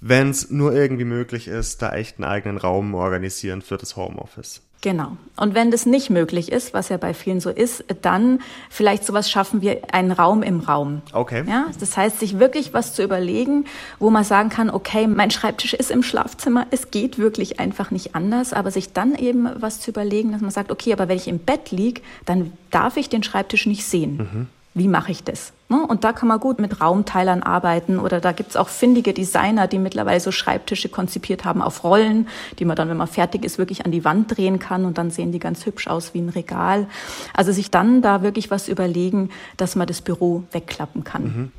wenn 0.00 0.30
es 0.30 0.50
nur 0.50 0.72
irgendwie 0.72 1.04
möglich 1.04 1.46
ist, 1.46 1.82
da 1.82 1.92
echt 1.92 2.18
einen 2.18 2.24
eigenen 2.24 2.56
Raum 2.56 2.94
organisieren 2.94 3.60
für 3.60 3.76
das 3.76 3.96
Homeoffice. 3.96 4.62
Genau. 4.82 5.16
Und 5.36 5.54
wenn 5.54 5.70
das 5.70 5.84
nicht 5.84 6.08
möglich 6.08 6.50
ist, 6.50 6.72
was 6.72 6.88
ja 6.88 6.96
bei 6.96 7.12
vielen 7.12 7.40
so 7.40 7.50
ist, 7.50 7.84
dann 8.00 8.40
vielleicht 8.70 9.04
sowas 9.04 9.30
schaffen 9.30 9.60
wir 9.60 9.92
einen 9.92 10.10
Raum 10.10 10.42
im 10.42 10.60
Raum. 10.60 11.02
Okay. 11.12 11.44
Ja, 11.46 11.66
das 11.78 11.96
heißt, 11.96 12.18
sich 12.18 12.38
wirklich 12.38 12.72
was 12.72 12.94
zu 12.94 13.02
überlegen, 13.02 13.66
wo 13.98 14.08
man 14.08 14.24
sagen 14.24 14.48
kann, 14.48 14.70
okay, 14.70 15.06
mein 15.06 15.30
Schreibtisch 15.30 15.74
ist 15.74 15.90
im 15.90 16.02
Schlafzimmer, 16.02 16.66
es 16.70 16.90
geht 16.90 17.18
wirklich 17.18 17.60
einfach 17.60 17.90
nicht 17.90 18.14
anders, 18.14 18.54
aber 18.54 18.70
sich 18.70 18.92
dann 18.94 19.14
eben 19.14 19.50
was 19.56 19.80
zu 19.80 19.90
überlegen, 19.90 20.32
dass 20.32 20.40
man 20.40 20.50
sagt, 20.50 20.70
okay, 20.70 20.94
aber 20.94 21.08
wenn 21.08 21.16
ich 21.16 21.28
im 21.28 21.38
Bett 21.38 21.70
liege, 21.70 22.00
dann 22.24 22.52
darf 22.70 22.96
ich 22.96 23.10
den 23.10 23.22
Schreibtisch 23.22 23.66
nicht 23.66 23.84
sehen. 23.84 24.16
Mhm 24.16 24.46
wie 24.74 24.88
mache 24.88 25.10
ich 25.10 25.24
das? 25.24 25.52
Ne? 25.68 25.84
Und 25.84 26.04
da 26.04 26.12
kann 26.12 26.28
man 26.28 26.38
gut 26.38 26.60
mit 26.60 26.80
Raumteilern 26.80 27.42
arbeiten 27.42 27.98
oder 27.98 28.20
da 28.20 28.32
gibt's 28.32 28.56
auch 28.56 28.68
findige 28.68 29.12
Designer, 29.12 29.66
die 29.66 29.78
mittlerweile 29.78 30.20
so 30.20 30.30
Schreibtische 30.30 30.88
konzipiert 30.88 31.44
haben 31.44 31.60
auf 31.60 31.82
Rollen, 31.82 32.28
die 32.58 32.64
man 32.64 32.76
dann, 32.76 32.88
wenn 32.88 32.96
man 32.96 33.08
fertig 33.08 33.44
ist, 33.44 33.58
wirklich 33.58 33.84
an 33.84 33.90
die 33.90 34.04
Wand 34.04 34.36
drehen 34.36 34.58
kann 34.58 34.84
und 34.84 34.98
dann 34.98 35.10
sehen 35.10 35.32
die 35.32 35.40
ganz 35.40 35.66
hübsch 35.66 35.88
aus 35.88 36.14
wie 36.14 36.20
ein 36.20 36.28
Regal. 36.28 36.86
Also 37.34 37.52
sich 37.52 37.70
dann 37.70 38.00
da 38.02 38.22
wirklich 38.22 38.50
was 38.50 38.68
überlegen, 38.68 39.30
dass 39.56 39.74
man 39.74 39.86
das 39.86 40.00
Büro 40.00 40.44
wegklappen 40.52 41.04
kann. 41.04 41.22
Mhm. 41.22 41.52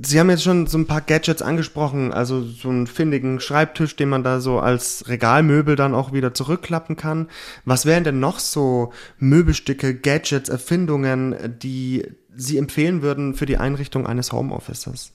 Sie 0.00 0.18
haben 0.18 0.30
jetzt 0.30 0.42
schon 0.42 0.66
so 0.66 0.78
ein 0.78 0.86
paar 0.86 1.02
Gadgets 1.02 1.42
angesprochen, 1.42 2.12
also 2.14 2.42
so 2.42 2.70
einen 2.70 2.86
findigen 2.86 3.40
Schreibtisch, 3.40 3.94
den 3.94 4.08
man 4.08 4.24
da 4.24 4.40
so 4.40 4.58
als 4.58 5.06
Regalmöbel 5.06 5.76
dann 5.76 5.94
auch 5.94 6.12
wieder 6.14 6.32
zurückklappen 6.32 6.96
kann. 6.96 7.28
Was 7.66 7.84
wären 7.84 8.02
denn 8.02 8.18
noch 8.18 8.38
so 8.38 8.92
Möbelstücke, 9.18 9.94
Gadgets, 9.94 10.48
Erfindungen, 10.48 11.58
die 11.62 12.06
Sie 12.36 12.58
empfehlen 12.58 13.02
würden 13.02 13.34
für 13.34 13.46
die 13.46 13.56
Einrichtung 13.56 14.06
eines 14.06 14.32
Homeoffices? 14.32 15.12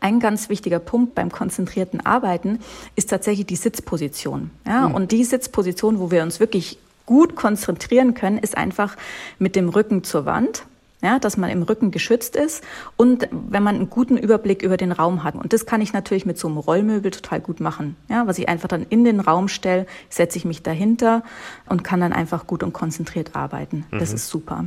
Ein 0.00 0.20
ganz 0.20 0.48
wichtiger 0.48 0.78
Punkt 0.78 1.14
beim 1.14 1.30
konzentrierten 1.30 2.04
Arbeiten 2.04 2.60
ist 2.94 3.10
tatsächlich 3.10 3.46
die 3.46 3.56
Sitzposition. 3.56 4.50
Ja, 4.66 4.88
mhm. 4.88 4.94
Und 4.94 5.12
die 5.12 5.24
Sitzposition, 5.24 5.98
wo 5.98 6.10
wir 6.10 6.22
uns 6.22 6.40
wirklich 6.40 6.78
gut 7.06 7.36
konzentrieren 7.36 8.14
können, 8.14 8.38
ist 8.38 8.56
einfach 8.56 8.96
mit 9.38 9.56
dem 9.56 9.68
Rücken 9.68 10.04
zur 10.04 10.26
Wand 10.26 10.64
ja, 11.02 11.18
dass 11.18 11.36
man 11.36 11.50
im 11.50 11.62
Rücken 11.62 11.90
geschützt 11.90 12.34
ist 12.34 12.64
und 12.96 13.28
wenn 13.30 13.62
man 13.62 13.76
einen 13.76 13.90
guten 13.90 14.16
Überblick 14.16 14.62
über 14.62 14.76
den 14.76 14.90
Raum 14.90 15.22
hat. 15.22 15.36
Und 15.36 15.52
das 15.52 15.64
kann 15.64 15.80
ich 15.80 15.92
natürlich 15.92 16.26
mit 16.26 16.38
so 16.38 16.48
einem 16.48 16.58
Rollmöbel 16.58 17.10
total 17.10 17.40
gut 17.40 17.60
machen. 17.60 17.96
Ja, 18.08 18.26
was 18.26 18.38
ich 18.38 18.48
einfach 18.48 18.68
dann 18.68 18.84
in 18.88 19.04
den 19.04 19.20
Raum 19.20 19.48
stelle, 19.48 19.86
setze 20.08 20.38
ich 20.38 20.44
mich 20.44 20.62
dahinter 20.62 21.22
und 21.68 21.84
kann 21.84 22.00
dann 22.00 22.12
einfach 22.12 22.46
gut 22.46 22.62
und 22.62 22.72
konzentriert 22.72 23.36
arbeiten. 23.36 23.86
Das 23.92 24.10
mhm. 24.10 24.16
ist 24.16 24.28
super. 24.28 24.64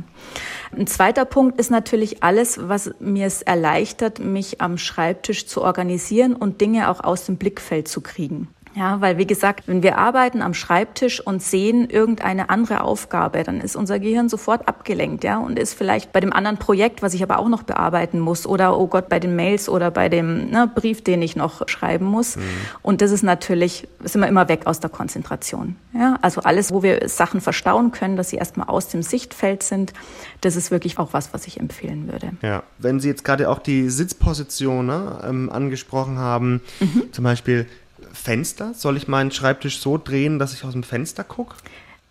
Ein 0.74 0.86
zweiter 0.86 1.24
Punkt 1.24 1.58
ist 1.58 1.70
natürlich 1.70 2.22
alles, 2.22 2.58
was 2.68 2.92
mir 2.98 3.26
es 3.26 3.42
erleichtert, 3.42 4.18
mich 4.18 4.60
am 4.60 4.78
Schreibtisch 4.78 5.46
zu 5.46 5.62
organisieren 5.62 6.34
und 6.34 6.60
Dinge 6.60 6.88
auch 6.88 7.00
aus 7.00 7.26
dem 7.26 7.36
Blickfeld 7.36 7.88
zu 7.88 8.00
kriegen. 8.00 8.48
Ja, 8.74 9.00
weil 9.00 9.18
wie 9.18 9.26
gesagt, 9.26 9.68
wenn 9.68 9.82
wir 9.82 9.98
arbeiten 9.98 10.40
am 10.40 10.54
Schreibtisch 10.54 11.20
und 11.20 11.42
sehen 11.42 11.88
irgendeine 11.90 12.48
andere 12.48 12.82
Aufgabe, 12.82 13.42
dann 13.42 13.60
ist 13.60 13.76
unser 13.76 13.98
Gehirn 13.98 14.28
sofort 14.28 14.66
abgelenkt, 14.66 15.24
ja, 15.24 15.38
und 15.38 15.58
ist 15.58 15.74
vielleicht 15.74 16.12
bei 16.12 16.20
dem 16.20 16.32
anderen 16.32 16.56
Projekt, 16.56 17.02
was 17.02 17.12
ich 17.12 17.22
aber 17.22 17.38
auch 17.38 17.48
noch 17.48 17.64
bearbeiten 17.64 18.18
muss, 18.18 18.46
oder 18.46 18.78
oh 18.78 18.86
Gott, 18.86 19.08
bei 19.08 19.20
den 19.20 19.36
Mails 19.36 19.68
oder 19.68 19.90
bei 19.90 20.08
dem 20.08 20.50
ne, 20.50 20.70
Brief, 20.74 21.04
den 21.04 21.20
ich 21.20 21.36
noch 21.36 21.68
schreiben 21.68 22.06
muss. 22.06 22.36
Mhm. 22.36 22.42
Und 22.82 23.02
das 23.02 23.10
ist 23.10 23.22
natürlich, 23.22 23.88
sind 24.02 24.20
wir 24.20 24.28
immer 24.28 24.48
weg 24.48 24.66
aus 24.66 24.80
der 24.80 24.90
Konzentration. 24.90 25.76
Ja, 25.92 26.18
also 26.22 26.40
alles, 26.40 26.72
wo 26.72 26.82
wir 26.82 27.08
Sachen 27.08 27.40
verstauen 27.40 27.92
können, 27.92 28.16
dass 28.16 28.30
sie 28.30 28.36
erstmal 28.36 28.68
aus 28.68 28.88
dem 28.88 29.02
Sichtfeld 29.02 29.62
sind, 29.62 29.92
das 30.40 30.56
ist 30.56 30.70
wirklich 30.70 30.98
auch 30.98 31.12
was, 31.12 31.34
was 31.34 31.46
ich 31.46 31.60
empfehlen 31.60 32.10
würde. 32.10 32.30
Ja, 32.40 32.62
wenn 32.78 33.00
Sie 33.00 33.08
jetzt 33.08 33.24
gerade 33.24 33.48
auch 33.50 33.58
die 33.58 33.90
Sitzposition 33.90 34.86
ne, 34.86 35.20
ähm, 35.28 35.50
angesprochen 35.50 36.18
haben, 36.18 36.62
mhm. 36.80 37.12
zum 37.12 37.24
Beispiel 37.24 37.66
Fenster? 38.12 38.74
Soll 38.74 38.96
ich 38.96 39.08
meinen 39.08 39.30
Schreibtisch 39.30 39.80
so 39.80 39.98
drehen, 39.98 40.38
dass 40.38 40.52
ich 40.52 40.64
aus 40.64 40.72
dem 40.72 40.82
Fenster 40.82 41.24
gucke? 41.24 41.56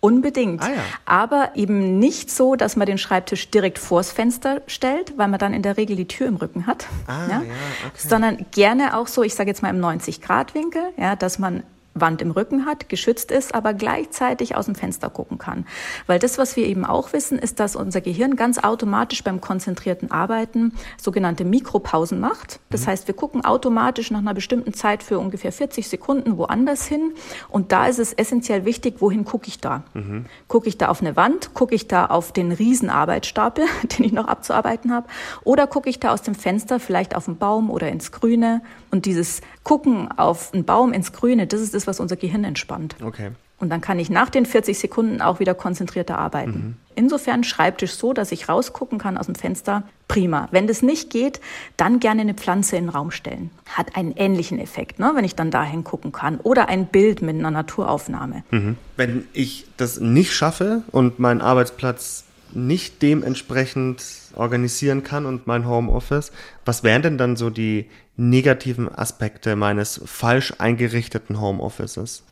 Unbedingt. 0.00 0.62
Ah, 0.62 0.68
ja. 0.68 0.82
Aber 1.04 1.52
eben 1.54 2.00
nicht 2.00 2.28
so, 2.28 2.56
dass 2.56 2.74
man 2.74 2.86
den 2.86 2.98
Schreibtisch 2.98 3.50
direkt 3.50 3.78
vors 3.78 4.10
Fenster 4.10 4.60
stellt, 4.66 5.16
weil 5.16 5.28
man 5.28 5.38
dann 5.38 5.54
in 5.54 5.62
der 5.62 5.76
Regel 5.76 5.94
die 5.94 6.08
Tür 6.08 6.26
im 6.26 6.36
Rücken 6.36 6.66
hat. 6.66 6.86
Ah, 7.06 7.28
ja? 7.28 7.28
Ja, 7.28 7.40
okay. 7.86 8.08
Sondern 8.08 8.46
gerne 8.50 8.96
auch 8.96 9.06
so, 9.06 9.22
ich 9.22 9.34
sage 9.34 9.50
jetzt 9.50 9.62
mal 9.62 9.70
im 9.70 9.80
90-Grad-Winkel, 9.80 10.82
ja, 10.96 11.14
dass 11.14 11.38
man 11.38 11.62
Wand 11.94 12.22
im 12.22 12.30
Rücken 12.30 12.64
hat, 12.66 12.88
geschützt 12.88 13.30
ist, 13.30 13.54
aber 13.54 13.74
gleichzeitig 13.74 14.56
aus 14.56 14.66
dem 14.66 14.74
Fenster 14.74 15.10
gucken 15.10 15.38
kann. 15.38 15.66
Weil 16.06 16.18
das, 16.18 16.38
was 16.38 16.56
wir 16.56 16.66
eben 16.66 16.84
auch 16.84 17.12
wissen, 17.12 17.38
ist, 17.38 17.60
dass 17.60 17.76
unser 17.76 18.00
Gehirn 18.00 18.36
ganz 18.36 18.58
automatisch 18.58 19.22
beim 19.22 19.40
konzentrierten 19.40 20.10
Arbeiten 20.10 20.72
sogenannte 21.00 21.44
Mikropausen 21.44 22.18
macht. 22.18 22.60
Das 22.70 22.82
mhm. 22.82 22.86
heißt, 22.86 23.06
wir 23.08 23.14
gucken 23.14 23.44
automatisch 23.44 24.10
nach 24.10 24.20
einer 24.20 24.34
bestimmten 24.34 24.72
Zeit 24.72 25.02
für 25.02 25.18
ungefähr 25.18 25.52
40 25.52 25.88
Sekunden 25.88 26.38
woanders 26.38 26.86
hin. 26.86 27.12
Und 27.48 27.72
da 27.72 27.86
ist 27.86 27.98
es 27.98 28.12
essentiell 28.12 28.64
wichtig, 28.64 28.96
wohin 29.00 29.24
gucke 29.24 29.48
ich 29.48 29.60
da? 29.60 29.84
Mhm. 29.94 30.26
Gucke 30.48 30.68
ich 30.68 30.78
da 30.78 30.88
auf 30.88 31.00
eine 31.00 31.16
Wand? 31.16 31.52
Gucke 31.54 31.74
ich 31.74 31.88
da 31.88 32.06
auf 32.06 32.32
den 32.32 32.52
riesen 32.52 32.88
Arbeitsstapel, 32.88 33.64
den 33.98 34.04
ich 34.04 34.12
noch 34.12 34.28
abzuarbeiten 34.28 34.92
habe? 34.92 35.08
Oder 35.44 35.66
gucke 35.66 35.90
ich 35.90 36.00
da 36.00 36.12
aus 36.12 36.22
dem 36.22 36.34
Fenster 36.34 36.80
vielleicht 36.80 37.14
auf 37.14 37.28
einen 37.28 37.36
Baum 37.36 37.70
oder 37.70 37.88
ins 37.88 38.12
Grüne? 38.12 38.62
Und 38.90 39.06
dieses 39.06 39.40
Gucken 39.62 40.10
auf 40.18 40.52
einen 40.52 40.64
Baum 40.64 40.92
ins 40.92 41.12
Grüne, 41.12 41.46
das 41.46 41.60
ist 41.60 41.74
das, 41.74 41.81
was 41.86 42.00
unser 42.00 42.16
Gehirn 42.16 42.44
entspannt. 42.44 42.96
Okay. 43.02 43.30
Und 43.62 43.68
dann 43.68 43.80
kann 43.80 44.00
ich 44.00 44.10
nach 44.10 44.28
den 44.28 44.44
40 44.44 44.76
Sekunden 44.76 45.22
auch 45.22 45.38
wieder 45.38 45.54
konzentrierter 45.54 46.18
arbeiten. 46.18 46.50
Mhm. 46.50 46.74
Insofern 46.96 47.44
Schreibtisch 47.44 47.92
so, 47.92 48.12
dass 48.12 48.32
ich 48.32 48.48
rausgucken 48.48 48.98
kann 48.98 49.16
aus 49.16 49.26
dem 49.26 49.36
Fenster, 49.36 49.84
prima. 50.08 50.48
Wenn 50.50 50.66
das 50.66 50.82
nicht 50.82 51.10
geht, 51.10 51.40
dann 51.76 52.00
gerne 52.00 52.22
eine 52.22 52.34
Pflanze 52.34 52.76
in 52.76 52.86
den 52.86 52.88
Raum 52.90 53.12
stellen. 53.12 53.50
Hat 53.66 53.94
einen 53.94 54.12
ähnlichen 54.16 54.58
Effekt, 54.58 54.98
ne, 54.98 55.12
wenn 55.14 55.24
ich 55.24 55.36
dann 55.36 55.52
dahin 55.52 55.84
gucken 55.84 56.10
kann. 56.10 56.38
Oder 56.38 56.68
ein 56.68 56.86
Bild 56.86 57.22
mit 57.22 57.36
einer 57.36 57.52
Naturaufnahme. 57.52 58.42
Mhm. 58.50 58.76
Wenn 58.96 59.28
ich 59.32 59.66
das 59.76 60.00
nicht 60.00 60.32
schaffe 60.32 60.82
und 60.90 61.20
mein 61.20 61.40
Arbeitsplatz 61.40 62.24
nicht 62.54 63.02
dementsprechend 63.02 64.02
organisieren 64.34 65.02
kann 65.02 65.26
und 65.26 65.46
mein 65.46 65.66
Homeoffice, 65.66 66.32
was 66.64 66.82
wären 66.82 67.02
denn 67.02 67.18
dann 67.18 67.36
so 67.36 67.50
die 67.50 67.88
negativen 68.16 68.92
Aspekte 68.92 69.56
meines 69.56 70.00
falsch 70.04 70.54
eingerichteten 70.58 71.40
Homeoffices? 71.40 72.24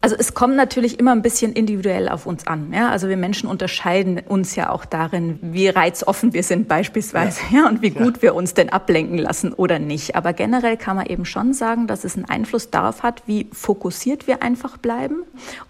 Also 0.00 0.14
es 0.16 0.32
kommt 0.32 0.54
natürlich 0.54 1.00
immer 1.00 1.10
ein 1.10 1.22
bisschen 1.22 1.52
individuell 1.52 2.08
auf 2.08 2.24
uns 2.24 2.46
an. 2.46 2.72
Ja? 2.72 2.90
Also 2.90 3.08
wir 3.08 3.16
Menschen 3.16 3.48
unterscheiden 3.48 4.20
uns 4.28 4.54
ja 4.54 4.70
auch 4.70 4.84
darin, 4.84 5.40
wie 5.42 5.68
reizoffen 5.68 6.32
wir 6.32 6.44
sind 6.44 6.68
beispielsweise 6.68 7.40
ja. 7.50 7.62
ja 7.62 7.68
und 7.68 7.82
wie 7.82 7.90
gut 7.90 8.16
ja. 8.18 8.22
wir 8.22 8.34
uns 8.36 8.54
denn 8.54 8.68
ablenken 8.68 9.18
lassen 9.18 9.52
oder 9.52 9.80
nicht. 9.80 10.14
Aber 10.14 10.32
generell 10.34 10.76
kann 10.76 10.96
man 10.96 11.06
eben 11.06 11.24
schon 11.24 11.52
sagen, 11.52 11.88
dass 11.88 12.04
es 12.04 12.14
einen 12.14 12.26
Einfluss 12.26 12.70
darauf 12.70 13.02
hat, 13.02 13.24
wie 13.26 13.48
fokussiert 13.52 14.28
wir 14.28 14.40
einfach 14.40 14.76
bleiben 14.76 15.24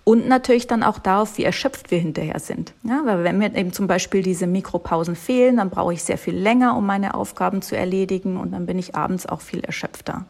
und 0.04 0.28
natürlich 0.28 0.66
dann 0.66 0.82
auch 0.82 0.98
darauf, 0.98 1.38
wie 1.38 1.44
erschöpft 1.44 1.90
wir 1.90 1.98
hinterher 1.98 2.38
sind. 2.38 2.74
Ja? 2.82 3.00
Weil 3.04 3.24
wenn 3.24 3.38
mir 3.38 3.54
eben 3.56 3.72
zum 3.72 3.86
Beispiel 3.86 4.22
diese 4.22 4.46
Mikropausen 4.46 5.16
fehlen, 5.16 5.56
dann 5.56 5.70
brauche 5.70 5.94
ich 5.94 6.02
sehr 6.04 6.18
viel 6.18 6.36
länger, 6.36 6.76
um 6.76 6.84
meine 6.84 7.14
Aufgaben 7.14 7.62
zu 7.62 7.78
erledigen 7.78 8.36
und 8.36 8.52
dann 8.52 8.66
bin 8.66 8.78
ich 8.78 8.94
abends 8.94 9.24
auch 9.24 9.40
viel 9.40 9.60
erschöpfter. 9.60 10.26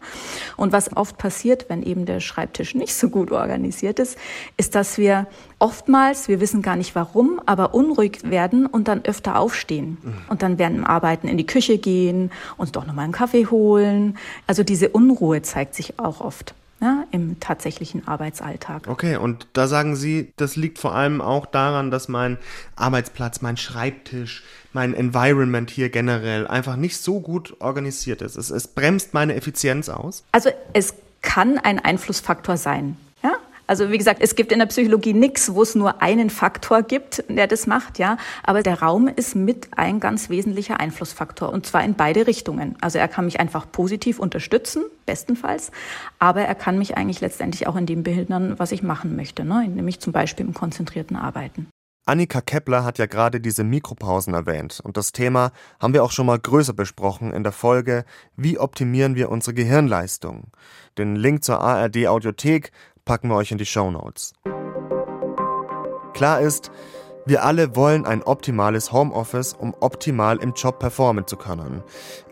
Und 0.57 0.73
was 0.73 0.97
oft 0.97 1.19
passiert, 1.19 1.69
wenn 1.69 1.83
eben 1.83 2.07
der 2.07 2.21
Schreibtisch 2.21 2.77
nicht 2.77 2.95
so 2.95 3.09
gut 3.11 3.33
organisiert 3.33 3.88
passiert 3.89 3.99
ist, 3.99 4.19
ist, 4.57 4.75
dass 4.75 4.99
wir 4.99 5.27
oftmals, 5.59 6.29
wir 6.29 6.41
wissen 6.41 6.63
gar 6.63 6.77
nicht 6.77 6.95
warum, 6.95 7.41
aber 7.47 7.75
unruhig 7.75 8.21
werden 8.25 8.67
und 8.67 8.89
dann 8.89 9.05
öfter 9.05 9.39
aufstehen. 9.39 9.99
Und 10.29 10.43
dann 10.43 10.59
während 10.59 10.77
dem 10.77 10.85
Arbeiten 10.85 11.29
in 11.29 11.37
die 11.37 11.47
Küche 11.47 11.79
gehen, 11.79 12.31
uns 12.57 12.73
doch 12.73 12.87
nochmal 12.87 13.05
einen 13.05 13.13
Kaffee 13.13 13.47
holen. 13.47 14.19
Also 14.47 14.63
diese 14.63 14.91
Unruhe 14.91 15.43
zeigt 15.43 15.75
sich 15.75 15.99
auch 15.99 16.21
oft. 16.21 16.55
Ja, 16.81 17.07
im 17.11 17.41
tatsächlichen 17.41 18.07
Arbeitsalltag. 18.07 18.87
Okay, 18.87 19.17
und 19.17 19.49
da 19.53 19.67
sagen 19.67 19.97
Sie, 19.97 20.33
das 20.37 20.55
liegt 20.55 20.79
vor 20.79 20.95
allem 20.95 21.21
auch 21.21 21.45
daran, 21.45 21.91
dass 21.91 22.07
mein 22.07 22.39
Arbeitsplatz, 22.77 23.43
mein 23.43 23.57
Schreibtisch, 23.57 24.45
mein 24.73 24.95
Environment 24.95 25.71
hier 25.71 25.89
generell 25.89 26.47
einfach 26.47 26.77
nicht 26.77 26.99
so 26.99 27.19
gut 27.19 27.57
organisiert 27.59 28.23
ist. 28.23 28.37
Es, 28.37 28.51
es 28.51 28.69
bremst 28.69 29.13
meine 29.13 29.35
Effizienz 29.35 29.89
aus. 29.89 30.23
Also 30.31 30.51
es 30.73 30.95
kann 31.21 31.59
ein 31.59 31.79
Einflussfaktor 31.79 32.57
sein. 32.57 32.97
Also 33.69 33.91
wie 33.91 33.99
gesagt, 33.99 34.21
es 34.23 34.35
gibt 34.35 34.51
in 34.51 34.59
der 34.59 34.67
Psychologie 34.67 35.13
nichts, 35.13 35.55
wo 35.55 35.63
es 35.63 35.75
nur 35.75 36.03
einen 36.03 36.31
Faktor 36.31 36.83
gibt, 36.83 37.23
der 37.29 37.47
das 37.47 37.67
macht, 37.67 37.99
ja. 37.99 38.17
Aber 38.43 38.63
der 38.63 38.81
Raum 38.81 39.09
ist 39.09 39.37
mit 39.37 39.69
ein 39.77 40.01
ganz 40.01 40.31
wesentlicher 40.31 40.81
Einflussfaktor 40.81 41.51
und 41.51 41.67
zwar 41.67 41.85
in 41.85 41.95
beide 41.95 42.27
Richtungen. 42.27 42.77
Also 42.81 42.99
er 42.99 43.09
kann 43.09 43.27
mich 43.27 43.39
einfach 43.39 43.71
positiv 43.71 44.19
unterstützen, 44.19 44.85
bestenfalls, 45.05 45.71
aber 46.19 46.43
er 46.43 46.55
kann 46.55 46.79
mich 46.79 46.97
eigentlich 46.97 47.21
letztendlich 47.21 47.67
auch 47.67 47.77
in 47.77 47.85
dem 47.85 48.03
behindern, 48.03 48.59
was 48.59 48.73
ich 48.73 48.83
machen 48.83 49.15
möchte, 49.17 49.45
ne? 49.45 49.69
nämlich 49.69 50.01
zum 50.01 50.15
Beispiel 50.15 50.47
im 50.47 50.55
konzentrierten 50.55 51.17
Arbeiten. 51.17 51.69
Annika 52.09 52.41
Kepler 52.41 52.85
hat 52.85 52.97
ja 52.97 53.05
gerade 53.05 53.39
diese 53.39 53.65
Mikropausen 53.65 54.33
erwähnt 54.33 54.81
und 54.83 54.97
das 54.97 55.13
Thema 55.13 55.53
haben 55.79 55.93
wir 55.93 56.03
auch 56.03 56.11
schon 56.11 56.25
mal 56.25 56.39
größer 56.39 56.73
besprochen 56.73 57.35
in 57.35 57.43
der 57.43 57.53
Folge 57.53 58.07
Wie 58.35 58.59
optimieren 58.59 59.15
wir 59.15 59.31
unsere 59.31 59.53
Gehirnleistung? 59.53 60.45
Den 60.97 61.17
Link 61.17 61.45
zur 61.45 61.61
ARD 61.61 62.07
Audiothek 62.07 62.73
packen 63.09 63.31
wir 63.31 63.37
euch 63.37 63.51
in 63.51 63.59
die 63.59 63.65
Show 63.65 63.91
Notes. 63.91 64.35
Klar 66.13 66.41
ist, 66.43 66.71
wir 67.25 67.43
alle 67.43 67.75
wollen 67.75 68.05
ein 68.05 68.23
optimales 68.23 68.93
Homeoffice, 68.93 69.55
um 69.55 69.75
optimal 69.81 70.37
im 70.37 70.53
Job 70.53 70.79
performen 70.79 71.27
zu 71.27 71.37
können. 71.37 71.83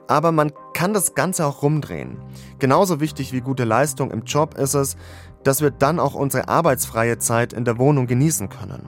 Aber 0.06 0.32
man 0.32 0.52
kann 0.74 0.92
das 0.92 1.14
Ganze 1.14 1.46
auch 1.46 1.62
rumdrehen. 1.62 2.18
Genauso 2.58 3.00
wichtig 3.00 3.32
wie 3.32 3.40
gute 3.40 3.64
Leistung 3.64 4.10
im 4.10 4.24
Job 4.24 4.58
ist 4.58 4.74
es, 4.74 4.98
dass 5.44 5.62
wir 5.62 5.70
dann 5.70 5.98
auch 5.98 6.14
unsere 6.14 6.48
arbeitsfreie 6.48 7.18
Zeit 7.18 7.54
in 7.54 7.64
der 7.64 7.78
Wohnung 7.78 8.06
genießen 8.06 8.50
können 8.50 8.86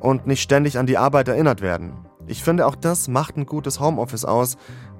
und 0.00 0.26
nicht 0.26 0.42
ständig 0.42 0.78
an 0.78 0.86
die 0.86 0.98
Arbeit 0.98 1.28
erinnert 1.28 1.60
werden. 1.60 1.92
Ich 2.26 2.42
finde, 2.42 2.66
auch 2.66 2.74
das 2.74 3.06
macht 3.06 3.36
ein 3.36 3.46
gutes 3.46 3.78
Homeoffice 3.78 4.24
aus, 4.24 4.56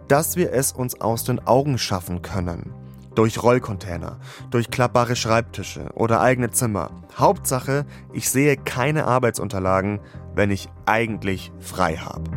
dass 0.06 0.36
wir 0.36 0.52
es 0.52 0.70
uns 0.70 1.00
aus 1.00 1.24
den 1.24 1.44
Augen 1.44 1.76
schaffen 1.76 2.22
können 2.22 2.72
durch 3.20 3.42
Rollcontainer, 3.42 4.18
durch 4.48 4.70
klappbare 4.70 5.14
Schreibtische 5.14 5.90
oder 5.92 6.22
eigene 6.22 6.52
Zimmer. 6.52 6.90
Hauptsache, 7.18 7.84
ich 8.14 8.30
sehe 8.30 8.56
keine 8.56 9.04
Arbeitsunterlagen, 9.04 10.00
wenn 10.34 10.50
ich 10.50 10.70
eigentlich 10.86 11.52
frei 11.58 11.96
habe. 11.96 12.30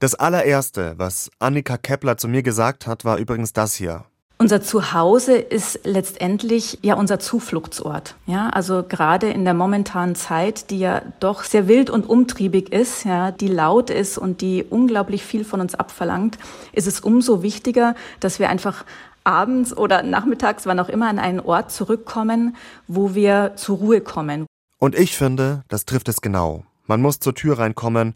Das 0.00 0.16
allererste, 0.16 0.94
was 0.96 1.30
Annika 1.38 1.76
Kepler 1.76 2.16
zu 2.16 2.26
mir 2.26 2.42
gesagt 2.42 2.88
hat, 2.88 3.04
war 3.04 3.18
übrigens 3.18 3.52
das 3.52 3.74
hier. 3.74 4.04
Unser 4.40 4.62
Zuhause 4.62 5.36
ist 5.36 5.80
letztendlich 5.82 6.78
ja 6.82 6.94
unser 6.94 7.18
Zufluchtsort. 7.18 8.14
Ja, 8.26 8.48
also 8.50 8.84
gerade 8.84 9.28
in 9.30 9.44
der 9.44 9.52
momentanen 9.52 10.14
Zeit, 10.14 10.70
die 10.70 10.78
ja 10.78 11.02
doch 11.18 11.42
sehr 11.42 11.66
wild 11.66 11.90
und 11.90 12.08
umtriebig 12.08 12.72
ist, 12.72 13.04
ja, 13.04 13.32
die 13.32 13.48
laut 13.48 13.90
ist 13.90 14.16
und 14.16 14.40
die 14.40 14.62
unglaublich 14.62 15.24
viel 15.24 15.44
von 15.44 15.60
uns 15.60 15.74
abverlangt, 15.74 16.38
ist 16.72 16.86
es 16.86 17.00
umso 17.00 17.42
wichtiger, 17.42 17.96
dass 18.20 18.38
wir 18.38 18.48
einfach 18.48 18.84
abends 19.24 19.76
oder 19.76 20.04
nachmittags, 20.04 20.66
wann 20.66 20.78
auch 20.78 20.88
immer, 20.88 21.08
an 21.08 21.18
einen 21.18 21.40
Ort 21.40 21.72
zurückkommen, 21.72 22.54
wo 22.86 23.16
wir 23.16 23.54
zur 23.56 23.78
Ruhe 23.78 24.00
kommen. 24.00 24.46
Und 24.78 24.96
ich 24.96 25.16
finde, 25.16 25.64
das 25.66 25.84
trifft 25.84 26.08
es 26.08 26.20
genau. 26.20 26.64
Man 26.86 27.02
muss 27.02 27.18
zur 27.18 27.34
Tür 27.34 27.58
reinkommen 27.58 28.14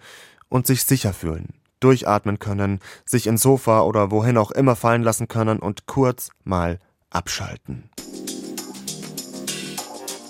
und 0.49 0.69
sich 0.69 0.85
sicher 0.85 1.13
fühlen 1.13 1.62
durchatmen 1.83 2.39
können, 2.39 2.81
sich 3.05 3.27
ins 3.27 3.43
Sofa 3.43 3.83
oder 3.83 4.11
wohin 4.11 4.37
auch 4.37 4.51
immer 4.51 4.77
fallen 4.77 5.03
lassen 5.03 5.29
können 5.29 5.59
und 5.59 5.87
kurz 5.87 6.31
mal 6.45 6.79
abschalten. 7.11 7.91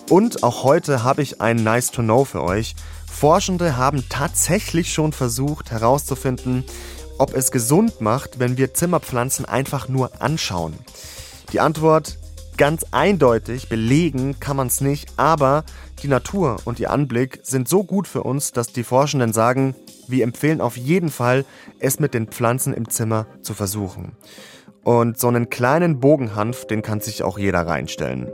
Und 0.08 0.42
auch 0.42 0.64
heute 0.64 1.04
habe 1.04 1.22
ich 1.22 1.40
ein 1.40 1.56
Nice 1.56 1.90
to 1.90 2.02
Know 2.02 2.24
für 2.24 2.42
euch. 2.42 2.74
Forschende 3.10 3.76
haben 3.76 4.04
tatsächlich 4.08 4.92
schon 4.92 5.12
versucht 5.12 5.70
herauszufinden, 5.70 6.64
ob 7.18 7.34
es 7.34 7.50
gesund 7.50 8.00
macht, 8.00 8.38
wenn 8.38 8.56
wir 8.56 8.74
Zimmerpflanzen 8.74 9.44
einfach 9.44 9.88
nur 9.88 10.10
anschauen. 10.20 10.74
Die 11.52 11.60
Antwort 11.60 12.18
ganz 12.56 12.84
eindeutig 12.90 13.68
belegen 13.68 14.38
kann 14.40 14.56
man 14.56 14.66
es 14.66 14.80
nicht, 14.80 15.08
aber 15.16 15.64
die 16.02 16.08
Natur 16.08 16.56
und 16.64 16.80
ihr 16.80 16.90
Anblick 16.90 17.40
sind 17.42 17.68
so 17.68 17.84
gut 17.84 18.08
für 18.08 18.22
uns, 18.22 18.52
dass 18.52 18.72
die 18.72 18.84
Forschenden 18.84 19.32
sagen, 19.32 19.74
wir 20.12 20.22
empfehlen 20.22 20.60
auf 20.60 20.76
jeden 20.76 21.10
Fall, 21.10 21.44
es 21.80 21.98
mit 21.98 22.14
den 22.14 22.28
Pflanzen 22.28 22.72
im 22.72 22.88
Zimmer 22.88 23.26
zu 23.40 23.54
versuchen. 23.54 24.16
Und 24.84 25.18
so 25.18 25.26
einen 25.26 25.50
kleinen 25.50 25.98
Bogenhanf, 25.98 26.66
den 26.66 26.82
kann 26.82 27.00
sich 27.00 27.24
auch 27.24 27.38
jeder 27.38 27.66
reinstellen. 27.66 28.30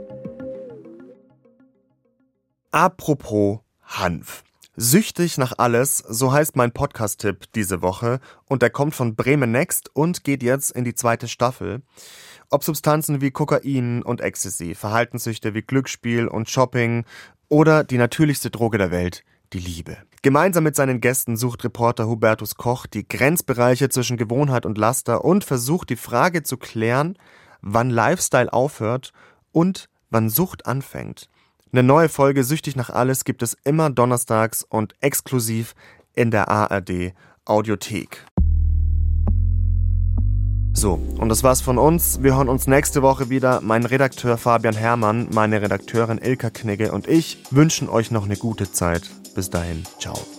Apropos 2.71 3.61
Hanf. 3.81 4.43
Süchtig 4.75 5.37
nach 5.37 5.53
alles, 5.57 5.97
so 5.97 6.31
heißt 6.31 6.55
mein 6.55 6.71
Podcast-Tipp 6.71 7.51
diese 7.53 7.81
Woche 7.81 8.19
und 8.45 8.61
der 8.61 8.69
kommt 8.69 8.95
von 8.95 9.15
Bremen 9.15 9.51
Next 9.51 9.93
und 9.93 10.23
geht 10.23 10.41
jetzt 10.41 10.71
in 10.71 10.85
die 10.85 10.93
zweite 10.93 11.27
Staffel. 11.27 11.81
Ob 12.49 12.63
Substanzen 12.63 13.19
wie 13.19 13.31
Kokain 13.31 14.03
und 14.03 14.21
Ecstasy, 14.21 14.75
Verhaltenssüchte 14.75 15.53
wie 15.53 15.63
Glücksspiel 15.63 16.27
und 16.27 16.49
Shopping 16.49 17.03
oder 17.49 17.83
die 17.83 17.97
natürlichste 17.97 18.51
Droge 18.51 18.77
der 18.77 18.91
Welt, 18.91 19.23
die 19.53 19.59
Liebe. 19.59 19.97
Gemeinsam 20.21 20.63
mit 20.63 20.75
seinen 20.75 21.01
Gästen 21.01 21.37
sucht 21.37 21.63
Reporter 21.63 22.07
Hubertus 22.07 22.55
Koch 22.55 22.85
die 22.85 23.07
Grenzbereiche 23.07 23.89
zwischen 23.89 24.17
Gewohnheit 24.17 24.65
und 24.65 24.77
Laster 24.77 25.23
und 25.23 25.43
versucht 25.43 25.89
die 25.89 25.95
Frage 25.95 26.43
zu 26.43 26.57
klären, 26.57 27.17
wann 27.61 27.89
Lifestyle 27.89 28.51
aufhört 28.51 29.13
und 29.51 29.89
wann 30.09 30.29
Sucht 30.29 30.65
anfängt. 30.65 31.29
Eine 31.71 31.83
neue 31.83 32.09
Folge 32.09 32.43
Süchtig 32.43 32.75
nach 32.75 32.89
alles 32.89 33.23
gibt 33.23 33.43
es 33.43 33.55
immer 33.63 33.89
donnerstags 33.89 34.63
und 34.63 34.95
exklusiv 35.01 35.75
in 36.15 36.31
der 36.31 36.49
ARD 36.49 37.13
Audiothek. 37.45 38.25
So, 40.73 40.93
und 41.17 41.29
das 41.29 41.43
war's 41.43 41.61
von 41.61 41.77
uns. 41.77 42.23
Wir 42.23 42.35
hören 42.35 42.49
uns 42.49 42.67
nächste 42.67 43.01
Woche 43.01 43.29
wieder. 43.29 43.59
Mein 43.61 43.85
Redakteur 43.85 44.37
Fabian 44.37 44.75
Herrmann, 44.75 45.27
meine 45.31 45.61
Redakteurin 45.61 46.19
Ilka 46.19 46.49
Knigge 46.49 46.91
und 46.91 47.07
ich 47.07 47.43
wünschen 47.51 47.89
euch 47.89 48.11
noch 48.11 48.25
eine 48.25 48.37
gute 48.37 48.71
Zeit. 48.71 49.09
Bis 49.39 49.49
dahin, 49.49 49.85
ciao. 49.99 50.38